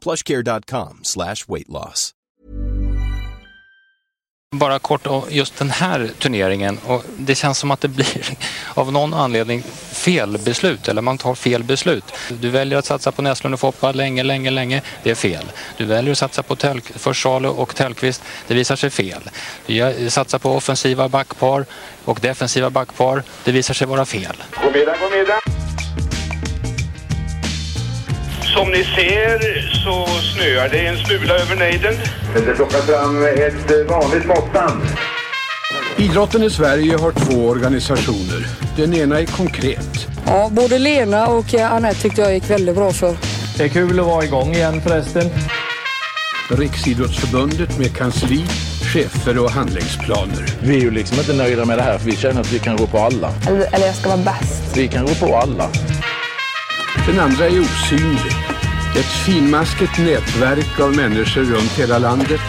plushcare.com 0.00 1.00
slash 1.02 1.44
weight 1.48 1.68
loss. 1.68 2.14
Bara 4.56 4.78
kort 4.78 5.06
om 5.06 5.22
just 5.28 5.58
den 5.58 5.70
här 5.70 6.10
turneringen. 6.18 6.78
Och 6.86 7.04
det 7.18 7.34
känns 7.34 7.58
som 7.58 7.70
att 7.70 7.80
det 7.80 7.88
blir 7.88 8.38
av 8.74 8.92
någon 8.92 9.14
anledning 9.14 9.62
fel 9.92 10.38
beslut 10.38 10.88
eller 10.88 11.02
man 11.02 11.18
tar 11.18 11.34
fel 11.34 11.64
beslut. 11.64 12.04
Du 12.40 12.50
väljer 12.50 12.78
att 12.78 12.84
satsa 12.84 13.12
på 13.12 13.22
Näslund 13.22 13.54
och 13.54 13.60
Foppa 13.60 13.92
länge, 13.92 14.22
länge, 14.22 14.50
länge. 14.50 14.82
Det 15.02 15.10
är 15.10 15.14
fel. 15.14 15.44
Du 15.76 15.84
väljer 15.84 16.12
att 16.12 16.18
satsa 16.18 16.42
på 16.42 16.56
Tel 16.56 16.80
först 16.80 17.22
Salo 17.22 17.48
och 17.48 17.74
Tellqvist. 17.74 18.22
Det 18.46 18.54
visar 18.54 18.76
sig 18.76 18.90
fel. 18.90 19.30
Du 19.66 20.10
satsar 20.10 20.38
på 20.38 20.52
offensiva 20.52 21.08
backpar 21.08 21.66
och 22.04 22.18
defensiva 22.20 22.70
backpar. 22.70 23.22
Det 23.44 23.52
visar 23.52 23.74
sig 23.74 23.86
vara 23.86 24.04
fel. 24.04 24.36
God 24.62 24.72
middag, 24.72 24.96
god 25.00 25.18
middag. 25.18 25.57
Som 28.54 28.70
ni 28.70 28.84
ser 28.84 29.38
så 29.84 30.06
snöar 30.06 30.68
det 30.68 30.86
en 30.86 30.96
smula 30.96 31.34
över 31.34 31.56
nejden. 31.56 31.94
Det 32.34 32.54
plockar 32.54 32.78
fram 32.78 33.24
ett 33.24 33.90
vanligt 33.90 34.26
måttband. 34.26 34.82
Idrotten 35.96 36.42
i 36.42 36.50
Sverige 36.50 36.96
har 36.96 37.12
två 37.12 37.48
organisationer. 37.48 38.46
Den 38.76 38.94
ena 38.94 39.20
är 39.20 39.26
konkret. 39.26 40.06
Ja, 40.26 40.48
både 40.52 40.78
Lena 40.78 41.26
och 41.26 41.54
eh, 41.54 41.72
Anette 41.72 42.00
tyckte 42.00 42.20
jag 42.20 42.34
gick 42.34 42.50
väldigt 42.50 42.74
bra 42.74 42.92
för. 42.92 43.16
Det 43.56 43.64
är 43.64 43.68
kul 43.68 44.00
att 44.00 44.06
vara 44.06 44.24
igång 44.24 44.54
igen 44.54 44.80
förresten. 44.80 45.30
Riksidrottsförbundet 46.50 47.78
med 47.78 47.96
kansli, 47.96 48.44
chefer 48.94 49.38
och 49.38 49.50
handlingsplaner. 49.50 50.44
Vi 50.62 50.76
är 50.76 50.80
ju 50.80 50.90
liksom 50.90 51.18
inte 51.18 51.32
nöjda 51.32 51.64
med 51.64 51.78
det 51.78 51.82
här 51.82 51.98
för 51.98 52.06
vi 52.06 52.16
känner 52.16 52.40
att 52.40 52.52
vi 52.52 52.58
kan 52.58 52.76
gå 52.76 52.86
på 52.86 52.98
alla. 52.98 53.30
Eller, 53.48 53.74
eller 53.74 53.86
jag 53.86 53.94
ska 53.94 54.08
vara 54.08 54.22
bäst. 54.22 54.76
Vi 54.76 54.88
kan 54.88 55.06
gå 55.06 55.14
på 55.14 55.36
alla. 55.36 55.68
Den 57.06 57.20
andra 57.20 57.44
är 57.46 57.60
osynlig. 57.60 58.32
Ett 58.96 59.12
finmaskigt 59.26 59.98
nätverk 59.98 60.80
av 60.80 60.96
människor 60.96 61.42
runt 61.42 61.72
hela 61.78 61.98
landet. 61.98 62.40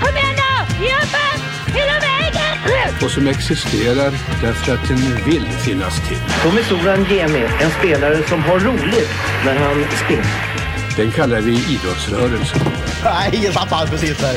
Kom 0.00 0.16
igen 0.16 0.34
nu! 0.36 0.84
Jobba! 0.84 1.26
Hela 1.66 1.92
vägen! 1.92 2.94
Och 3.04 3.10
som 3.10 3.26
existerar 3.26 4.12
därför 4.42 4.72
att 4.74 4.88
den 4.88 5.24
vill 5.24 5.46
finnas 5.50 6.08
till. 6.08 6.18
Tommy 6.42 6.62
Soran 6.62 7.04
Gemi, 7.04 7.48
en 7.60 7.70
spelare 7.70 8.22
som 8.28 8.42
har 8.42 8.58
roligt 8.58 9.10
när 9.44 9.54
han 9.54 9.84
spelar. 10.04 10.57
Den 10.98 11.12
kallar 11.12 11.40
vi 11.40 11.52
idrottsrörelsen. 11.52 12.60
Nej, 13.04 13.40
jag 13.44 13.54
satt 13.54 13.90
precis 13.90 14.18
där. 14.18 14.36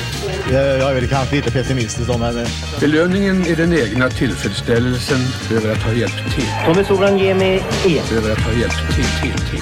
Jag 0.52 0.90
är 0.90 0.94
väl 0.94 1.08
kanske 1.08 1.36
lite 1.36 1.52
pessimistisk 1.52 2.08
då, 2.08 2.18
men... 2.18 2.46
Belöningen 2.80 3.46
är 3.48 3.56
den 3.56 3.74
egna 3.74 4.10
tillfredsställelsen 4.10 5.20
över 5.58 5.72
att 5.72 5.84
ha 5.84 5.94
hjälpt 5.94 6.36
till. 6.36 6.50
Tommy 6.66 6.84
Soran 6.84 7.18
Gemi 7.18 7.64
igen. 7.86 8.06
Över 8.18 8.32
att 8.32 8.42
ha 8.42 8.54
hjälpt 8.54 8.96
till, 8.96 9.06
till, 9.22 9.48
till. 9.50 9.62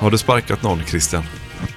Har 0.00 0.10
du 0.10 0.18
sparkat 0.18 0.62
någon 0.62 0.84
Christian? 0.84 1.22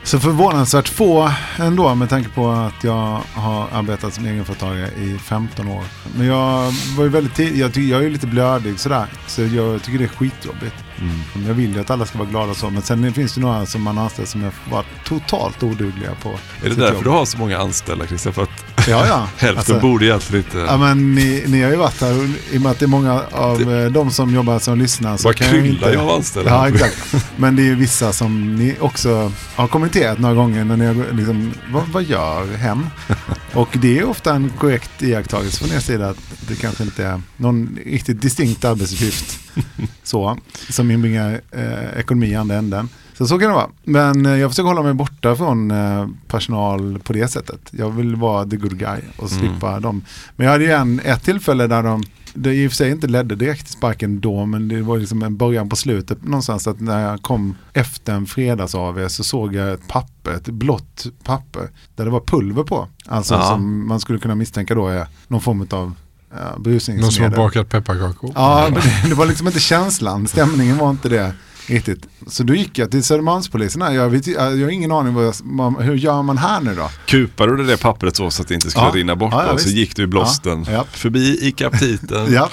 Så 0.03 0.19
förvånansvärt 0.19 0.87
få 0.87 1.31
ändå 1.59 1.95
med 1.95 2.09
tanke 2.09 2.29
på 2.29 2.49
att 2.49 2.83
jag 2.83 3.21
har 3.33 3.67
arbetat 3.71 4.13
som 4.13 4.25
egenföretagare 4.25 4.87
i 4.87 5.17
15 5.17 5.67
år. 5.67 5.83
Men 6.17 6.27
jag 6.27 6.73
var 6.97 7.03
ju 7.03 7.09
väldigt 7.09 7.35
tidig, 7.35 7.59
jag, 7.59 7.73
tycker, 7.73 7.91
jag 7.91 7.99
är 7.99 8.03
ju 8.03 8.09
lite 8.09 8.27
blödig 8.27 8.79
sådär. 8.79 9.05
Så 9.27 9.41
jag 9.41 9.83
tycker 9.83 9.99
det 9.99 10.05
är 10.05 10.07
skitjobbigt. 10.07 10.75
Mm. 10.99 11.47
Jag 11.47 11.53
vill 11.53 11.73
ju 11.73 11.81
att 11.81 11.89
alla 11.89 12.05
ska 12.05 12.17
vara 12.17 12.29
glada 12.29 12.53
så. 12.53 12.69
Men 12.69 12.81
sen 12.81 13.13
finns 13.13 13.35
det 13.35 13.41
några 13.41 13.65
som 13.65 13.81
man 13.81 13.97
anställt 13.97 14.29
som 14.29 14.43
har 14.43 14.53
varit 14.71 15.05
totalt 15.05 15.63
odugliga 15.63 16.15
på 16.15 16.29
Är 16.29 16.69
det 16.69 16.75
därför 16.75 16.93
jobb. 16.93 17.03
du 17.03 17.09
har 17.09 17.25
så 17.25 17.37
många 17.37 17.57
anställda 17.57 18.07
Christian? 18.07 18.33
För 18.33 18.43
att 18.43 18.62
ja, 18.87 19.07
ja. 19.07 19.27
hälften 19.37 19.57
alltså, 19.57 19.79
borde 19.79 20.05
egentligen 20.05 20.45
inte... 20.45 20.57
Ja 20.57 20.77
men 20.77 21.15
ni, 21.15 21.43
ni 21.47 21.61
har 21.61 21.69
ju 21.69 21.75
varit 21.75 22.01
här 22.01 22.29
i 22.51 22.57
och 22.57 22.61
med 22.61 22.71
att 22.71 22.79
det 22.79 22.85
är 22.85 22.87
många 22.87 23.21
av 23.31 23.65
det... 23.65 23.89
de 23.89 24.11
som 24.11 24.35
jobbar 24.35 24.59
som 24.59 24.79
lyssnar. 24.79 25.17
Så 25.17 25.27
Vad 25.27 25.35
kryllar 25.35 25.93
jag 25.93 26.01
av 26.01 26.09
anställda. 26.09 26.51
Ja 26.51 26.69
exakt. 26.69 27.15
men 27.37 27.55
det 27.55 27.61
är 27.61 27.65
ju 27.65 27.75
vissa 27.75 28.13
som 28.13 28.55
ni 28.55 28.75
också 28.79 29.31
har 29.55 29.67
kommenterat 29.67 30.19
några 30.19 30.35
gånger 30.35 30.63
när 30.63 30.77
ni 30.77 30.85
har 30.85 31.13
liksom, 31.13 31.53
vad, 31.71 31.87
vad 31.87 32.03
gör 32.03 32.57
hem? 32.57 32.85
Och 33.53 33.69
det 33.81 33.99
är 33.99 34.03
ofta 34.03 34.33
en 34.33 34.49
korrekt 34.49 35.01
iakttagelse 35.01 35.63
från 35.63 35.75
er 35.77 35.79
sida 35.79 36.09
att 36.09 36.17
det 36.47 36.55
kanske 36.55 36.83
inte 36.83 37.05
är 37.05 37.21
någon 37.37 37.79
riktigt 37.85 38.21
distinkt 38.21 38.65
arbetsuppgift 38.65 39.39
så, 40.03 40.37
som 40.69 40.91
inbringar 40.91 41.41
eh, 41.51 41.99
ekonomi 41.99 42.27
i 42.27 42.35
andra 42.35 42.55
änden. 42.55 42.89
Så 43.17 43.27
så 43.27 43.39
kan 43.39 43.47
det 43.47 43.55
vara. 43.55 43.69
Men 43.83 44.25
eh, 44.25 44.37
jag 44.37 44.51
försöker 44.51 44.67
hålla 44.67 44.83
mig 44.83 44.93
borta 44.93 45.35
från 45.35 45.71
eh, 45.71 46.07
personal 46.27 46.99
på 47.03 47.13
det 47.13 47.27
sättet. 47.27 47.59
Jag 47.71 47.89
vill 47.89 48.15
vara 48.15 48.45
the 48.45 48.55
good 48.55 48.77
guy 48.77 48.99
och 49.17 49.29
slippa 49.29 49.69
mm. 49.69 49.81
dem. 49.81 50.05
Men 50.35 50.45
jag 50.45 50.51
hade 50.51 50.63
ju 50.63 50.71
en, 50.71 50.99
ett 50.99 51.23
tillfälle 51.23 51.67
där 51.67 51.83
de 51.83 52.03
det 52.33 52.53
i 52.53 52.67
och 52.67 52.71
för 52.71 52.75
sig 52.75 52.91
inte 52.91 53.07
ledde 53.07 53.35
direkt 53.35 53.65
till 53.65 53.73
sparken 53.73 54.19
då 54.19 54.45
men 54.45 54.67
det 54.67 54.81
var 54.81 54.97
liksom 54.97 55.23
en 55.23 55.37
början 55.37 55.69
på 55.69 55.75
slutet 55.75 56.23
någonstans 56.23 56.67
att 56.67 56.79
när 56.79 57.09
jag 57.09 57.21
kom 57.21 57.55
efter 57.73 58.13
en 58.13 58.25
fredags-AV 58.25 59.07
så 59.07 59.23
såg 59.23 59.55
jag 59.55 59.73
ett 59.73 59.87
papper, 59.87 60.31
ett 60.31 60.45
blått 60.45 61.05
papper 61.23 61.69
där 61.95 62.05
det 62.05 62.11
var 62.11 62.19
pulver 62.19 62.63
på. 62.63 62.87
Alltså 63.05 63.33
ja. 63.33 63.41
som 63.41 63.87
man 63.87 63.99
skulle 63.99 64.19
kunna 64.19 64.35
misstänka 64.35 64.75
då 64.75 64.87
är 64.87 65.07
någon 65.27 65.41
form 65.41 65.67
av 65.71 65.93
ja, 66.31 66.59
berusningsmedel. 66.59 67.01
Någon 67.01 67.11
som 67.11 67.23
har 67.23 67.31
bakat 67.31 67.69
pepparkakor? 67.69 68.31
Ja, 68.35 68.69
det 69.09 69.13
var 69.13 69.25
liksom 69.25 69.47
inte 69.47 69.59
känslan, 69.59 70.27
stämningen 70.27 70.77
var 70.77 70.89
inte 70.89 71.09
det. 71.09 71.33
Riktigt. 71.67 72.05
Så 72.27 72.43
då 72.43 72.55
gick 72.55 72.77
jag 72.77 72.91
till 72.91 73.03
Södermalmspolisen. 73.03 73.95
Jag, 73.95 74.09
vet, 74.09 74.27
jag 74.27 74.41
har 74.41 74.69
ingen 74.69 74.91
aning 74.91 75.13
vad, 75.13 75.83
hur 75.83 75.95
gör 75.95 76.21
man 76.21 76.37
här 76.37 76.61
nu 76.61 76.75
då? 76.75 76.89
Kupade 77.05 77.57
du 77.57 77.63
det 77.63 77.77
pappret 77.77 78.15
så, 78.15 78.31
så 78.31 78.41
att 78.41 78.47
det 78.47 78.53
inte 78.53 78.71
skulle 78.71 78.85
ja. 78.85 78.91
rinna 78.95 79.15
bort? 79.15 79.33
Ja, 79.33 79.45
ja, 79.47 79.57
så 79.57 79.69
gick 79.69 79.95
du 79.95 80.03
i 80.03 80.07
blåsten 80.07 80.65
förbi 80.91 81.47
i 81.47 81.51
kaptiten. 81.51 82.33
ja, 82.33 82.49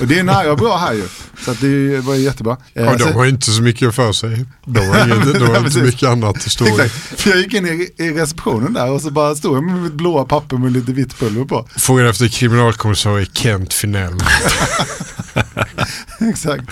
och 0.00 0.06
det 0.06 0.18
är 0.18 0.22
nära 0.22 0.56
bra 0.56 0.76
här 0.76 0.92
ju. 0.92 1.04
Så 1.44 1.50
att 1.50 1.60
det 1.60 2.00
var 2.00 2.14
ju 2.14 2.20
jättebra. 2.22 2.56
Eh, 2.74 2.84
Ja, 2.84 2.96
de 2.96 3.12
har 3.12 3.26
inte 3.26 3.50
så 3.50 3.62
mycket 3.62 3.94
för 3.94 4.12
sig. 4.12 4.44
De 4.64 4.80
har, 4.88 5.04
inget, 5.06 5.32
de 5.34 5.38
har 5.40 5.46
inte 5.56 5.62
precis. 5.62 5.82
mycket 5.82 6.08
annat 6.08 6.36
att 6.36 6.42
stå 6.42 6.64
i. 6.66 6.68
Exakt. 6.68 6.92
För 6.94 7.30
jag 7.30 7.38
gick 7.38 7.54
in 7.54 7.66
i, 7.66 7.88
i 8.04 8.10
receptionen 8.10 8.72
där 8.72 8.90
och 8.90 9.00
så 9.02 9.10
bara 9.10 9.34
stod 9.34 9.56
jag 9.56 9.64
med 9.64 9.82
mitt 9.82 9.92
blåa 9.92 10.24
papper 10.24 10.56
med 10.56 10.72
lite 10.72 10.92
vitt 10.92 11.18
pulver 11.18 11.44
på. 11.44 11.66
Frågar 11.76 12.04
efter 12.04 12.28
kriminalkommissarie 12.28 13.26
Kent 13.32 13.72
Finell. 13.74 14.14
Exakt. 16.30 16.64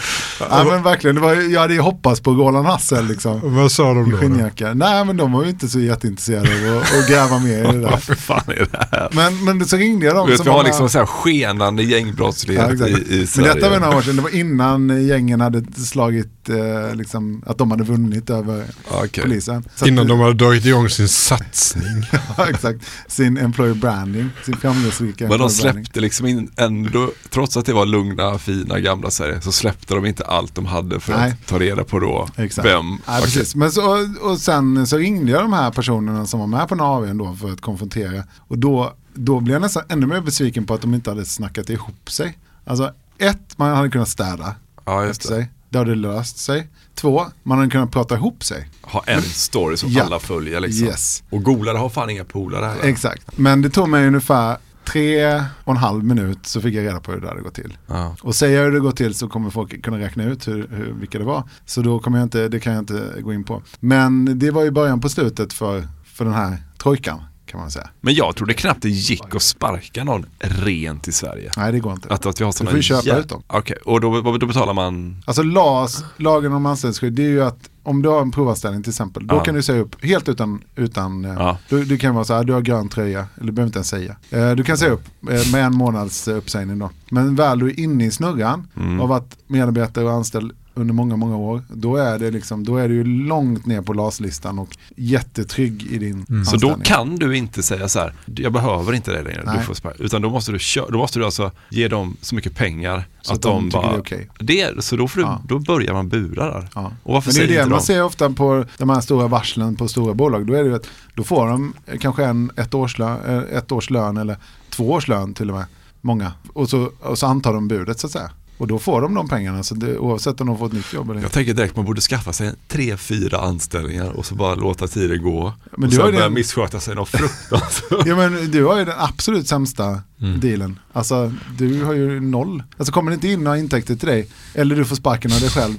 Ja, 0.50 0.64
men 0.64 0.82
verkligen, 0.82 1.14
det 1.16 1.22
var, 1.22 1.34
jag 1.34 1.60
hade 1.60 1.74
ju 1.74 1.80
hoppats 1.80 2.20
på 2.20 2.30
Roland 2.32 2.66
Hassel 2.66 3.06
liksom. 3.06 3.40
Vad 3.54 3.72
sa 3.72 3.94
de 3.94 4.10
då? 4.10 4.16
skinnjacka. 4.16 4.74
Nej 4.74 5.04
men 5.04 5.16
de 5.16 5.32
var 5.32 5.42
ju 5.44 5.50
inte 5.50 5.68
så 5.68 5.80
jätteintresserade 5.80 6.72
av 6.72 6.78
att, 6.78 6.98
att 6.98 7.08
gräva 7.08 7.38
mer 7.38 7.58
i 7.58 7.62
det 7.62 7.80
där. 7.80 7.90
Vad 8.08 8.18
fan 8.18 8.42
är 8.46 8.66
det 8.72 8.86
här? 8.90 9.08
Men, 9.12 9.44
men 9.44 9.66
så 9.66 9.76
ringde 9.76 10.06
jag 10.06 10.14
dem. 10.14 10.26
Du 10.26 10.32
vet, 10.32 10.38
som 10.38 10.44
vi 10.44 10.50
har 10.52 10.64
liksom 10.64 10.88
så 10.88 10.98
här 10.98 11.06
skenande 11.06 11.82
gängbrottslighet 11.82 12.70
Ja, 12.80 12.86
i, 12.88 12.90
i 12.90 13.16
Men 13.18 13.26
Sverige. 13.26 13.54
detta 13.54 13.70
var 13.70 13.80
några 13.80 13.96
år 13.96 14.02
sedan, 14.02 14.16
det 14.16 14.22
var 14.22 14.34
innan 14.34 14.59
gängen 15.06 15.40
hade 15.40 15.72
slagit, 15.72 16.48
eh, 16.48 16.94
liksom, 16.94 17.42
att 17.46 17.58
de 17.58 17.70
hade 17.70 17.84
vunnit 17.84 18.30
över 18.30 18.64
Okej. 18.90 19.24
polisen. 19.24 19.64
Så 19.74 19.86
Innan 19.86 20.02
att, 20.02 20.08
de 20.08 20.20
hade 20.20 20.34
dragit 20.34 20.66
igång 20.66 20.88
sin 20.88 21.08
satsning. 21.08 22.04
ja, 22.36 22.48
exakt, 22.50 22.86
sin 23.06 23.36
employer 23.36 23.74
branding, 23.74 24.30
sin 24.44 24.56
framgångsrika 24.56 25.28
Men 25.28 25.38
de 25.38 25.50
släppte 25.50 26.00
liksom 26.00 26.26
in 26.26 26.50
ändå, 26.56 27.10
trots 27.30 27.56
att 27.56 27.66
det 27.66 27.72
var 27.72 27.86
lugna, 27.86 28.38
fina, 28.38 28.80
gamla 28.80 29.10
Sverige, 29.10 29.40
så 29.40 29.52
släppte 29.52 29.94
de 29.94 30.06
inte 30.06 30.24
allt 30.24 30.54
de 30.54 30.66
hade 30.66 31.00
för 31.00 31.12
Nej. 31.12 31.30
att 31.30 31.46
ta 31.46 31.58
reda 31.58 31.84
på 31.84 32.00
då 32.00 32.28
Exakt. 32.36 32.68
vem. 32.68 32.98
Ja, 33.06 33.20
precis. 33.22 33.54
Men 33.54 33.72
så, 33.72 33.82
och, 33.82 34.30
och 34.30 34.38
sen 34.38 34.86
så 34.86 34.96
ringde 34.96 35.32
jag 35.32 35.42
de 35.42 35.52
här 35.52 35.70
personerna 35.70 36.26
som 36.26 36.40
var 36.40 36.46
med 36.46 36.68
på 36.68 36.74
naveln 36.74 37.18
då 37.18 37.34
för 37.34 37.52
att 37.52 37.60
konfrontera. 37.60 38.24
Och 38.38 38.58
då, 38.58 38.94
då 39.14 39.40
blev 39.40 39.54
jag 39.54 39.62
nästan 39.62 39.82
ännu 39.88 40.06
mer 40.06 40.20
besviken 40.20 40.66
på 40.66 40.74
att 40.74 40.80
de 40.80 40.94
inte 40.94 41.10
hade 41.10 41.24
snackat 41.24 41.70
ihop 41.70 42.10
sig. 42.10 42.38
Alltså 42.64 42.92
ett, 43.20 43.58
man 43.58 43.76
hade 43.76 43.88
kunnat 43.90 44.08
städa 44.08 44.54
Ja, 44.84 45.06
efter 45.06 45.28
det. 45.28 45.34
sig. 45.34 45.50
Det 45.68 45.78
hade 45.78 45.94
löst 45.94 46.38
sig. 46.38 46.68
Två, 46.94 47.26
man 47.42 47.58
hade 47.58 47.70
kunnat 47.70 47.90
prata 47.90 48.14
ihop 48.14 48.44
sig. 48.44 48.68
Ha 48.82 49.02
en 49.06 49.22
story 49.22 49.76
som 49.76 49.88
Ja. 49.90 50.02
alla 50.04 50.18
följer 50.18 50.60
liksom. 50.60 50.86
Yes. 50.86 51.22
Och 51.30 51.42
golare 51.42 51.76
har 51.78 51.88
fan 51.88 52.10
inga 52.10 52.24
polare 52.24 52.66
heller. 52.66 52.84
Exakt. 52.84 53.38
Men 53.38 53.62
det 53.62 53.70
tog 53.70 53.88
mig 53.88 54.06
ungefär 54.06 54.56
tre 54.84 55.34
och 55.64 55.70
en 55.72 55.76
halv 55.76 56.04
minut 56.04 56.46
så 56.46 56.60
fick 56.60 56.74
jag 56.74 56.84
reda 56.86 57.00
på 57.00 57.12
hur 57.12 57.20
det 57.20 57.28
hade 57.28 57.40
gått 57.40 57.54
till. 57.54 57.78
Ja. 57.86 58.16
Och 58.22 58.34
säger 58.34 58.58
jag 58.58 58.64
hur 58.64 58.72
det 58.72 58.80
går 58.80 58.92
till 58.92 59.14
så 59.14 59.28
kommer 59.28 59.50
folk 59.50 59.82
kunna 59.82 59.98
räkna 59.98 60.24
ut 60.24 60.48
hur, 60.48 60.68
hur, 60.70 60.92
vilka 61.00 61.18
det 61.18 61.24
var. 61.24 61.48
Så 61.66 61.82
då 61.82 61.98
kommer 61.98 62.18
jag 62.18 62.26
inte, 62.26 62.48
det 62.48 62.60
kan 62.60 62.72
jag 62.72 62.82
inte 62.82 63.14
gå 63.20 63.32
in 63.32 63.44
på. 63.44 63.62
Men 63.80 64.38
det 64.38 64.50
var 64.50 64.64
ju 64.64 64.70
början 64.70 65.00
på 65.00 65.08
slutet 65.08 65.52
för, 65.52 65.88
för 66.04 66.24
den 66.24 66.34
här 66.34 66.56
trojkan 66.78 67.22
kan 67.50 67.60
man 67.60 67.70
säga. 67.70 67.88
Men 68.00 68.14
jag 68.14 68.36
trodde 68.36 68.54
knappt 68.54 68.82
det 68.82 68.88
gick 68.90 69.34
att 69.34 69.42
sparka 69.42 70.04
någon 70.04 70.26
rent 70.38 71.08
i 71.08 71.12
Sverige. 71.12 71.50
Nej 71.56 71.72
det 71.72 71.80
går 71.80 71.92
inte. 71.92 72.08
Att, 72.14 72.26
att 72.26 72.40
vi 72.40 72.44
har 72.44 72.52
såna 72.52 72.70
får 72.70 72.76
ju 72.76 72.82
köpa 72.82 73.16
ut 73.16 73.28
dem. 73.28 73.42
Okej, 73.46 73.76
och 73.84 74.00
då, 74.00 74.20
då 74.38 74.46
betalar 74.46 74.72
man? 74.74 75.22
Alltså 75.26 75.42
LAS, 75.42 76.04
lagen 76.16 76.52
om 76.52 76.66
anställningsskydd, 76.66 77.12
det 77.12 77.22
är 77.22 77.28
ju 77.28 77.42
att 77.42 77.58
om 77.82 78.02
du 78.02 78.08
har 78.08 78.20
en 78.22 78.30
provanställning 78.30 78.82
till 78.82 78.90
exempel, 78.90 79.26
då 79.26 79.34
Ja. 79.34 79.44
kan 79.44 79.54
du 79.54 79.62
säga 79.62 79.80
upp 79.80 80.04
helt 80.04 80.28
utan, 80.28 80.62
utan 80.76 81.24
eh, 81.24 81.32
Ja. 81.34 81.58
du, 81.68 81.84
du 81.84 81.98
kan 81.98 82.14
vara 82.14 82.24
så 82.24 82.34
här, 82.34 82.44
du 82.44 82.52
har 82.52 82.60
grön 82.60 82.88
tröja, 82.88 83.26
eller 83.36 83.46
du 83.46 83.52
behöver 83.52 83.66
inte 83.68 83.78
ens 83.78 83.88
säga. 83.88 84.16
Eh, 84.30 84.50
du 84.50 84.64
kan 84.64 84.78
säga 84.78 84.90
upp 84.90 85.02
eh, 85.30 85.52
med 85.52 85.64
en 85.64 85.74
månads 85.74 86.28
uppsägning 86.28 86.78
då. 86.78 86.90
Men 87.10 87.34
väl 87.36 87.58
du 87.58 87.66
är 87.70 87.80
inne 87.80 88.06
i 88.06 88.10
snurran 88.10 88.68
Mm. 88.76 88.98
har 88.98 89.06
varit 89.06 89.36
medarbetare 89.46 90.04
och 90.04 90.12
anställd 90.12 90.52
under 90.80 90.94
många, 90.94 91.16
många 91.16 91.36
år, 91.36 91.62
då 91.68 91.96
är 91.96 92.18
det 92.18 92.30
liksom, 92.30 92.64
då 92.64 92.76
är 92.76 92.88
du 92.88 92.94
ju 92.94 93.04
långt 93.04 93.66
ner 93.66 93.82
på 93.82 93.92
LAS-listan 93.92 94.58
och 94.58 94.76
jättetrygg 94.96 95.82
i 95.92 95.98
din 95.98 96.26
Så 96.26 96.34
anställning. 96.34 96.70
då 96.78 96.84
kan 96.84 97.16
du 97.16 97.36
inte 97.36 97.62
säga 97.62 97.88
så 97.88 97.98
här, 97.98 98.14
jag 98.36 98.52
behöver 98.52 98.92
inte 98.92 99.10
det 99.12 99.22
längre, 99.22 99.42
Nej. 99.46 99.58
du 99.58 99.64
får 99.64 99.74
sparka. 99.74 100.02
Utan 100.02 100.22
då 100.22 100.30
måste 100.30 100.52
du, 100.52 100.58
då 100.90 100.98
måste 100.98 101.18
du 101.18 101.24
alltså 101.24 101.50
ge 101.68 101.88
dem 101.88 102.16
så 102.20 102.34
mycket 102.34 102.56
pengar 102.56 103.04
Så 103.22 103.32
att, 103.32 103.36
att 103.36 103.42
de 103.42 103.64
tycker 103.64 103.78
bara, 103.78 103.90
det 103.90 103.96
är 103.96 104.00
okej. 104.00 104.28
det, 104.38 104.84
Så 104.84 104.96
då, 104.96 105.08
får 105.08 105.20
du, 105.20 105.26
Ja. 105.26 105.42
då 105.48 105.58
börjar 105.58 105.92
man 105.92 106.08
bura 106.08 106.44
där. 106.54 106.68
Ja. 106.74 106.92
Och 107.02 107.14
varför 107.14 107.30
Men 107.30 107.34
det 107.36 107.42
är 107.42 107.46
säger 107.46 107.62
det 107.64 107.68
man 107.70 107.78
de? 107.78 107.84
ser 107.84 108.02
ofta 108.04 108.30
på 108.30 108.64
de 108.78 108.90
här 108.90 109.00
stora 109.00 109.28
varslen 109.28 109.76
på 109.76 109.88
stora 109.88 110.14
bolag. 110.14 110.46
Då, 110.46 110.54
är 110.54 110.64
det 110.64 110.76
att, 110.76 110.86
då 111.14 111.22
får 111.24 111.46
de 111.46 111.72
kanske 112.00 112.24
en, 112.24 112.50
ett, 112.56 112.74
års 112.74 112.98
lön, 112.98 113.18
eh, 113.26 113.56
ett 113.58 113.72
års 113.72 113.90
lön 113.90 114.16
eller 114.16 114.36
två 114.70 114.90
års 114.92 115.08
lön 115.08 115.34
till 115.34 115.50
och 115.50 115.56
med. 115.56 115.64
Många. 116.02 116.32
Och 116.52 116.70
så, 116.70 116.90
och 117.00 117.18
så 117.18 117.26
antar 117.26 117.52
de 117.54 117.68
budet 117.68 118.00
så 118.00 118.06
att 118.06 118.12
säga. 118.12 118.30
Och 118.60 118.66
då 118.66 118.78
får 118.78 119.00
de 119.00 119.14
de 119.14 119.28
pengarna 119.28 119.62
så 119.62 119.74
det, 119.74 119.98
oavsett 119.98 120.40
om 120.40 120.46
de 120.46 120.58
får 120.58 120.66
ett 120.66 120.72
nytt 120.72 120.92
jobb 120.92 121.10
eller 121.10 121.20
Jag 121.20 121.24
inte. 121.26 121.34
tänker 121.34 121.54
direkt 121.54 121.76
man 121.76 121.84
borde 121.84 122.00
skaffa 122.00 122.32
sig 122.32 122.52
tre, 122.68 122.96
fyra 122.96 123.38
anställningar 123.38 124.10
och 124.10 124.26
så 124.26 124.34
bara 124.34 124.54
låta 124.54 124.86
tiden 124.88 125.22
gå. 125.22 125.52
Men 125.76 125.84
och 125.84 125.90
du 125.90 125.96
sen 125.96 126.04
börja 126.04 126.20
den- 126.20 126.34
missköta 126.34 126.80
sig 126.80 126.94
något 126.94 127.08
fruktansvärt. 127.08 128.02
Ja 128.06 128.16
men 128.16 128.50
du 128.50 128.64
har 128.64 128.78
ju 128.78 128.84
den 128.84 128.94
absolut 128.98 129.48
sämsta 129.48 130.02
Mm. 130.22 130.40
dealen. 130.40 130.78
Alltså 130.92 131.32
du 131.58 131.84
har 131.84 131.94
ju 131.94 132.20
noll. 132.20 132.62
Alltså 132.76 132.92
kommer 132.92 133.10
det 133.10 133.14
inte 133.14 133.28
in 133.28 133.44
några 133.44 133.58
intäkter 133.58 133.96
till 133.96 134.08
dig 134.08 134.28
eller 134.54 134.76
du 134.76 134.84
får 134.84 134.96
sparken 134.96 135.32
av 135.32 135.40
dig 135.40 135.50
själv. 135.50 135.74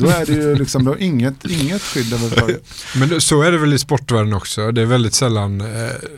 Då 0.00 0.08
är 0.08 0.26
det 0.26 0.32
ju 0.32 0.54
liksom, 0.54 0.84
du 0.84 0.90
har 0.90 0.96
inget, 0.96 1.44
inget 1.44 1.82
skydd 1.82 2.12
överhuvudtaget. 2.12 2.64
Men 2.96 3.20
så 3.20 3.42
är 3.42 3.52
det 3.52 3.58
väl 3.58 3.72
i 3.72 3.78
sportvärlden 3.78 4.34
också. 4.34 4.72
Det 4.72 4.82
är 4.82 4.86
väldigt 4.86 5.14
sällan 5.14 5.60
eh, 5.60 5.66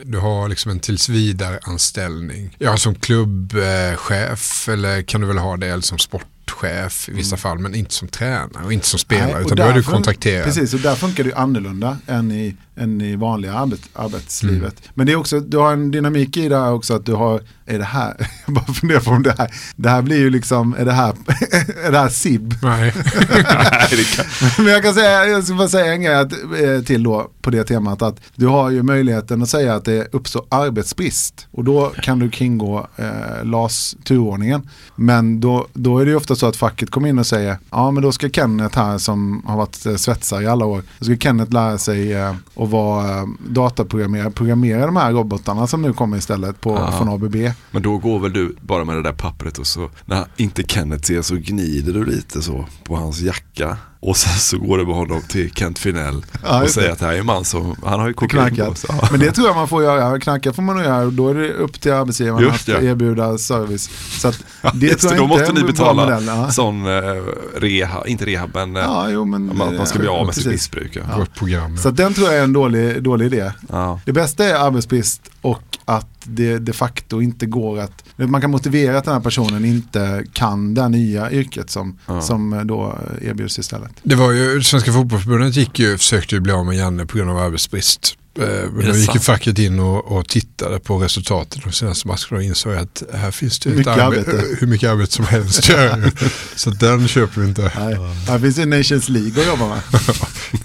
du 0.04 0.18
har 0.18 0.48
liksom 0.48 0.70
en 0.70 0.80
tills 0.80 1.08
vidare 1.08 1.58
anställning. 1.62 2.56
Ja, 2.58 2.76
som 2.76 2.94
klubbchef 2.94 4.68
eller 4.68 5.02
kan 5.02 5.20
du 5.20 5.26
väl 5.26 5.38
ha 5.38 5.56
det 5.56 5.66
eller 5.66 5.82
som 5.82 5.98
sportchef 5.98 7.08
i 7.08 7.12
vissa 7.12 7.36
fall 7.36 7.58
men 7.58 7.74
inte 7.74 7.94
som 7.94 8.08
tränare 8.08 8.64
och 8.64 8.72
inte 8.72 8.86
som 8.86 8.98
spelare 8.98 9.32
Nej, 9.32 9.42
utan 9.42 9.56
då 9.56 9.62
är 9.62 9.72
du 9.72 9.80
där 9.80 9.90
kontrakterad. 9.90 10.44
Precis, 10.44 10.74
och 10.74 10.80
där 10.80 10.94
funkar 10.94 11.24
det 11.24 11.34
annorlunda 11.34 11.98
än 12.06 12.32
i, 12.32 12.56
än 12.76 13.00
i 13.00 13.16
vanliga 13.16 13.54
arbet, 13.54 13.80
arbetslivet. 13.92 14.60
Mm. 14.62 14.92
Men 14.94 15.06
det 15.06 15.12
är 15.12 15.16
också, 15.16 15.40
du 15.40 15.56
har 15.56 15.72
en 15.72 15.90
dynamik 15.90 16.36
i 16.36 16.48
det 16.48 16.56
här 16.56 16.72
också 16.72 16.94
att 16.94 17.06
du 17.06 17.12
har, 17.12 17.42
är 17.66 17.78
det 17.78 17.84
här, 17.84 18.14
jag 18.46 18.54
bara 18.54 18.64
funderar 18.74 19.00
på 19.00 19.10
om 19.10 19.22
det 19.22 19.34
här, 19.38 19.50
det 19.76 19.88
här 19.88 20.02
blir 20.02 20.18
ju 20.18 20.30
liksom, 20.30 20.74
är 20.78 20.84
det 20.84 20.92
här, 20.92 21.08
är 21.84 21.92
det 21.92 21.98
här 21.98 22.08
SIB? 22.08 22.54
Nej. 22.62 22.94
Men 24.58 24.66
jag 24.66 24.82
kan 24.82 24.94
säga, 24.94 25.26
jag 25.26 25.44
ska 25.44 25.54
bara 25.54 25.68
säga 25.68 25.92
en 25.92 26.02
grej 26.02 26.14
eh, 26.16 26.82
till 26.82 27.02
då 27.02 27.30
på 27.42 27.50
det 27.50 27.64
temat 27.64 28.02
att 28.02 28.20
du 28.34 28.46
har 28.46 28.70
ju 28.70 28.82
möjligheten 28.82 29.42
att 29.42 29.48
säga 29.48 29.74
att 29.74 29.84
det 29.84 30.08
uppstår 30.14 30.44
arbetsbrist 30.48 31.46
och 31.50 31.64
då 31.64 31.92
kan 32.02 32.18
du 32.18 32.30
kringgå 32.30 32.86
eh, 32.96 33.44
LAS 33.44 33.96
turordningen. 34.04 34.68
Men 34.96 35.40
då, 35.40 35.66
då 35.72 35.98
är 35.98 36.04
det 36.04 36.10
ju 36.10 36.16
ofta 36.16 36.36
så 36.36 36.46
att 36.46 36.56
facket 36.56 36.90
kommer 36.90 37.08
in 37.08 37.18
och 37.18 37.26
säger 37.26 37.58
ja 37.70 37.90
men 37.90 38.02
då 38.02 38.12
ska 38.12 38.28
Kenneth 38.30 38.78
här 38.78 38.98
som 38.98 39.42
har 39.46 39.56
varit 39.56 39.86
eh, 39.86 39.96
svetsare 39.96 40.42
i 40.42 40.46
alla 40.46 40.64
år, 40.64 40.82
då 40.98 41.04
ska 41.04 41.16
Kenneth 41.16 41.52
lära 41.52 41.78
sig 41.78 42.12
eh, 42.12 42.30
att 42.56 42.68
vara 42.68 43.18
eh, 43.18 43.24
dataprogrammerare, 43.48 44.30
programmera 44.30 44.86
de 44.86 44.96
här 44.96 45.12
robotarna 45.12 45.66
som 45.66 45.82
nu 45.82 45.92
kommer 45.92 46.16
istället 46.16 46.60
på, 46.60 46.70
Ja. 46.70 46.92
från 46.98 47.08
ABB. 47.08 47.36
Men 47.70 47.82
då 47.82 47.98
går 47.98 48.18
väl 48.18 48.32
du 48.32 48.56
bara 48.60 48.84
med 48.84 48.96
det 48.96 49.02
där 49.02 49.12
pappret 49.12 49.58
och 49.58 49.66
så 49.66 49.90
när 50.04 50.24
inte 50.36 50.62
Kenneth 50.62 51.04
ser 51.04 51.22
så 51.22 51.34
gnider 51.34 51.92
du 51.92 52.04
lite 52.04 52.42
så 52.42 52.66
på 52.84 52.96
hans 52.96 53.20
jacka. 53.20 53.76
Och 54.00 54.16
sen 54.16 54.38
så 54.38 54.58
går 54.58 54.78
du 54.78 54.86
med 54.86 54.94
honom 54.94 55.22
till 55.28 55.50
Kent 55.54 55.78
Finell 55.78 56.24
Ja, 56.42 56.62
och 56.62 56.70
säger 56.70 56.92
att 56.92 56.98
det 56.98 57.06
här 57.06 57.12
är 57.12 57.18
en 57.18 57.26
man 57.26 57.44
som, 57.44 57.76
han 57.84 58.00
har 58.00 58.08
ju 58.08 58.14
kokain 58.14 58.56
på 58.56 58.74
sig. 58.74 58.90
Men 59.10 59.20
det 59.20 59.32
tror 59.32 59.46
jag 59.46 59.56
man 59.56 59.68
får 59.68 59.82
göra, 59.82 60.20
knacka 60.20 60.52
får 60.52 60.62
man 60.62 60.76
nog 60.76 60.84
göra 60.84 61.06
och 61.06 61.12
då 61.12 61.28
är 61.28 61.34
det 61.34 61.52
upp 61.52 61.80
till 61.80 61.92
arbetsgivaren 61.92 62.44
Just 62.44 62.68
att 62.68 62.80
det. 62.80 62.86
erbjuda 62.86 63.38
service. 63.38 63.90
Så 64.20 64.28
att 64.28 64.44
det 64.74 64.86
Just 64.86 65.00
tror 65.00 65.12
jag 65.12 65.20
då 65.20 65.24
inte 65.24 65.38
måste 65.38 65.52
ni 65.52 65.64
betala 65.64 66.04
modell, 66.04 66.24
ja. 66.26 66.50
sån 66.50 66.86
eh, 66.86 67.22
reha, 67.56 68.06
inte 68.06 68.26
rehab 68.26 68.50
men, 68.54 68.76
eh, 68.76 68.82
Ja, 68.82 69.10
jo, 69.10 69.24
men, 69.24 69.56
man, 69.56 69.76
man 69.76 69.86
ska 69.86 69.98
bli 69.98 70.08
av 70.08 70.26
med 70.26 70.34
sitt 70.34 70.46
missbruk. 70.46 70.96
Ja. 70.96 71.26
Program. 71.34 71.76
Så 71.76 71.88
att 71.88 71.96
den 71.96 72.14
tror 72.14 72.26
jag 72.28 72.36
är 72.38 72.44
en 72.44 72.52
dålig, 72.52 73.02
dålig 73.02 73.26
idé. 73.26 73.52
Ja. 73.70 74.00
Det 74.04 74.12
bästa 74.12 74.44
är 74.44 74.54
arbetsbrist 74.54 75.30
och 75.40 75.62
att 75.84 76.06
det 76.28 76.58
de 76.58 76.72
facto 76.72 77.22
inte 77.22 77.46
går 77.46 77.78
att, 77.80 78.04
man 78.16 78.40
kan 78.40 78.50
motivera 78.50 78.98
att 78.98 79.04
den 79.04 79.14
här 79.14 79.20
personen 79.20 79.64
inte 79.64 80.24
kan 80.32 80.74
det 80.74 80.88
nya 80.88 81.30
yrket 81.32 81.70
som, 81.70 81.98
Ja. 82.06 82.20
som 82.20 82.62
då 82.64 82.98
erbjuds 83.22 83.58
istället. 83.58 83.90
Det 84.02 84.14
var 84.14 84.32
ju, 84.32 84.62
Svenska 84.62 84.92
fotbollsförbundet 84.92 85.56
gick 85.56 85.78
ju, 85.78 85.96
försökte 85.98 86.34
ju 86.34 86.40
bli 86.40 86.52
av 86.52 86.66
med 86.66 86.76
Janne 86.76 87.06
på 87.06 87.18
grund 87.18 87.30
av 87.30 87.38
arbetsbrist. 87.38 88.14
Eh, 88.38 88.70
Men 88.72 88.84
det 88.84 88.92
då 88.92 88.96
gick 88.96 89.14
ju 89.14 89.20
facket 89.20 89.58
in 89.58 89.80
och, 89.80 90.12
och 90.16 90.28
tittade 90.28 90.78
på 90.78 90.98
resultaten 90.98 91.62
de 91.64 91.72
senaste 91.72 92.08
matcherna 92.08 92.36
och 92.36 92.42
insåg 92.42 92.74
att 92.74 93.02
här 93.14 93.30
finns 93.30 93.58
det 93.58 93.70
Mycket 93.70 93.86
arbe- 93.92 94.02
arbete. 94.02 94.42
hur 94.58 94.66
mycket 94.66 94.90
arbete 94.90 95.12
som 95.12 95.24
helst. 95.26 95.64
Så 96.56 96.70
den 96.70 97.08
köper 97.08 97.40
vi 97.40 97.48
inte. 97.48 97.62
Nej. 97.78 97.96
Här 98.28 98.38
finns 98.38 98.58
ju 98.58 98.66
Nations 98.66 99.08
League 99.08 99.40
att 99.42 99.46
jobba 99.46 99.68
med. 99.68 99.80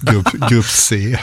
grupp, 0.00 0.50
grupp 0.50 0.66
C. 0.66 1.18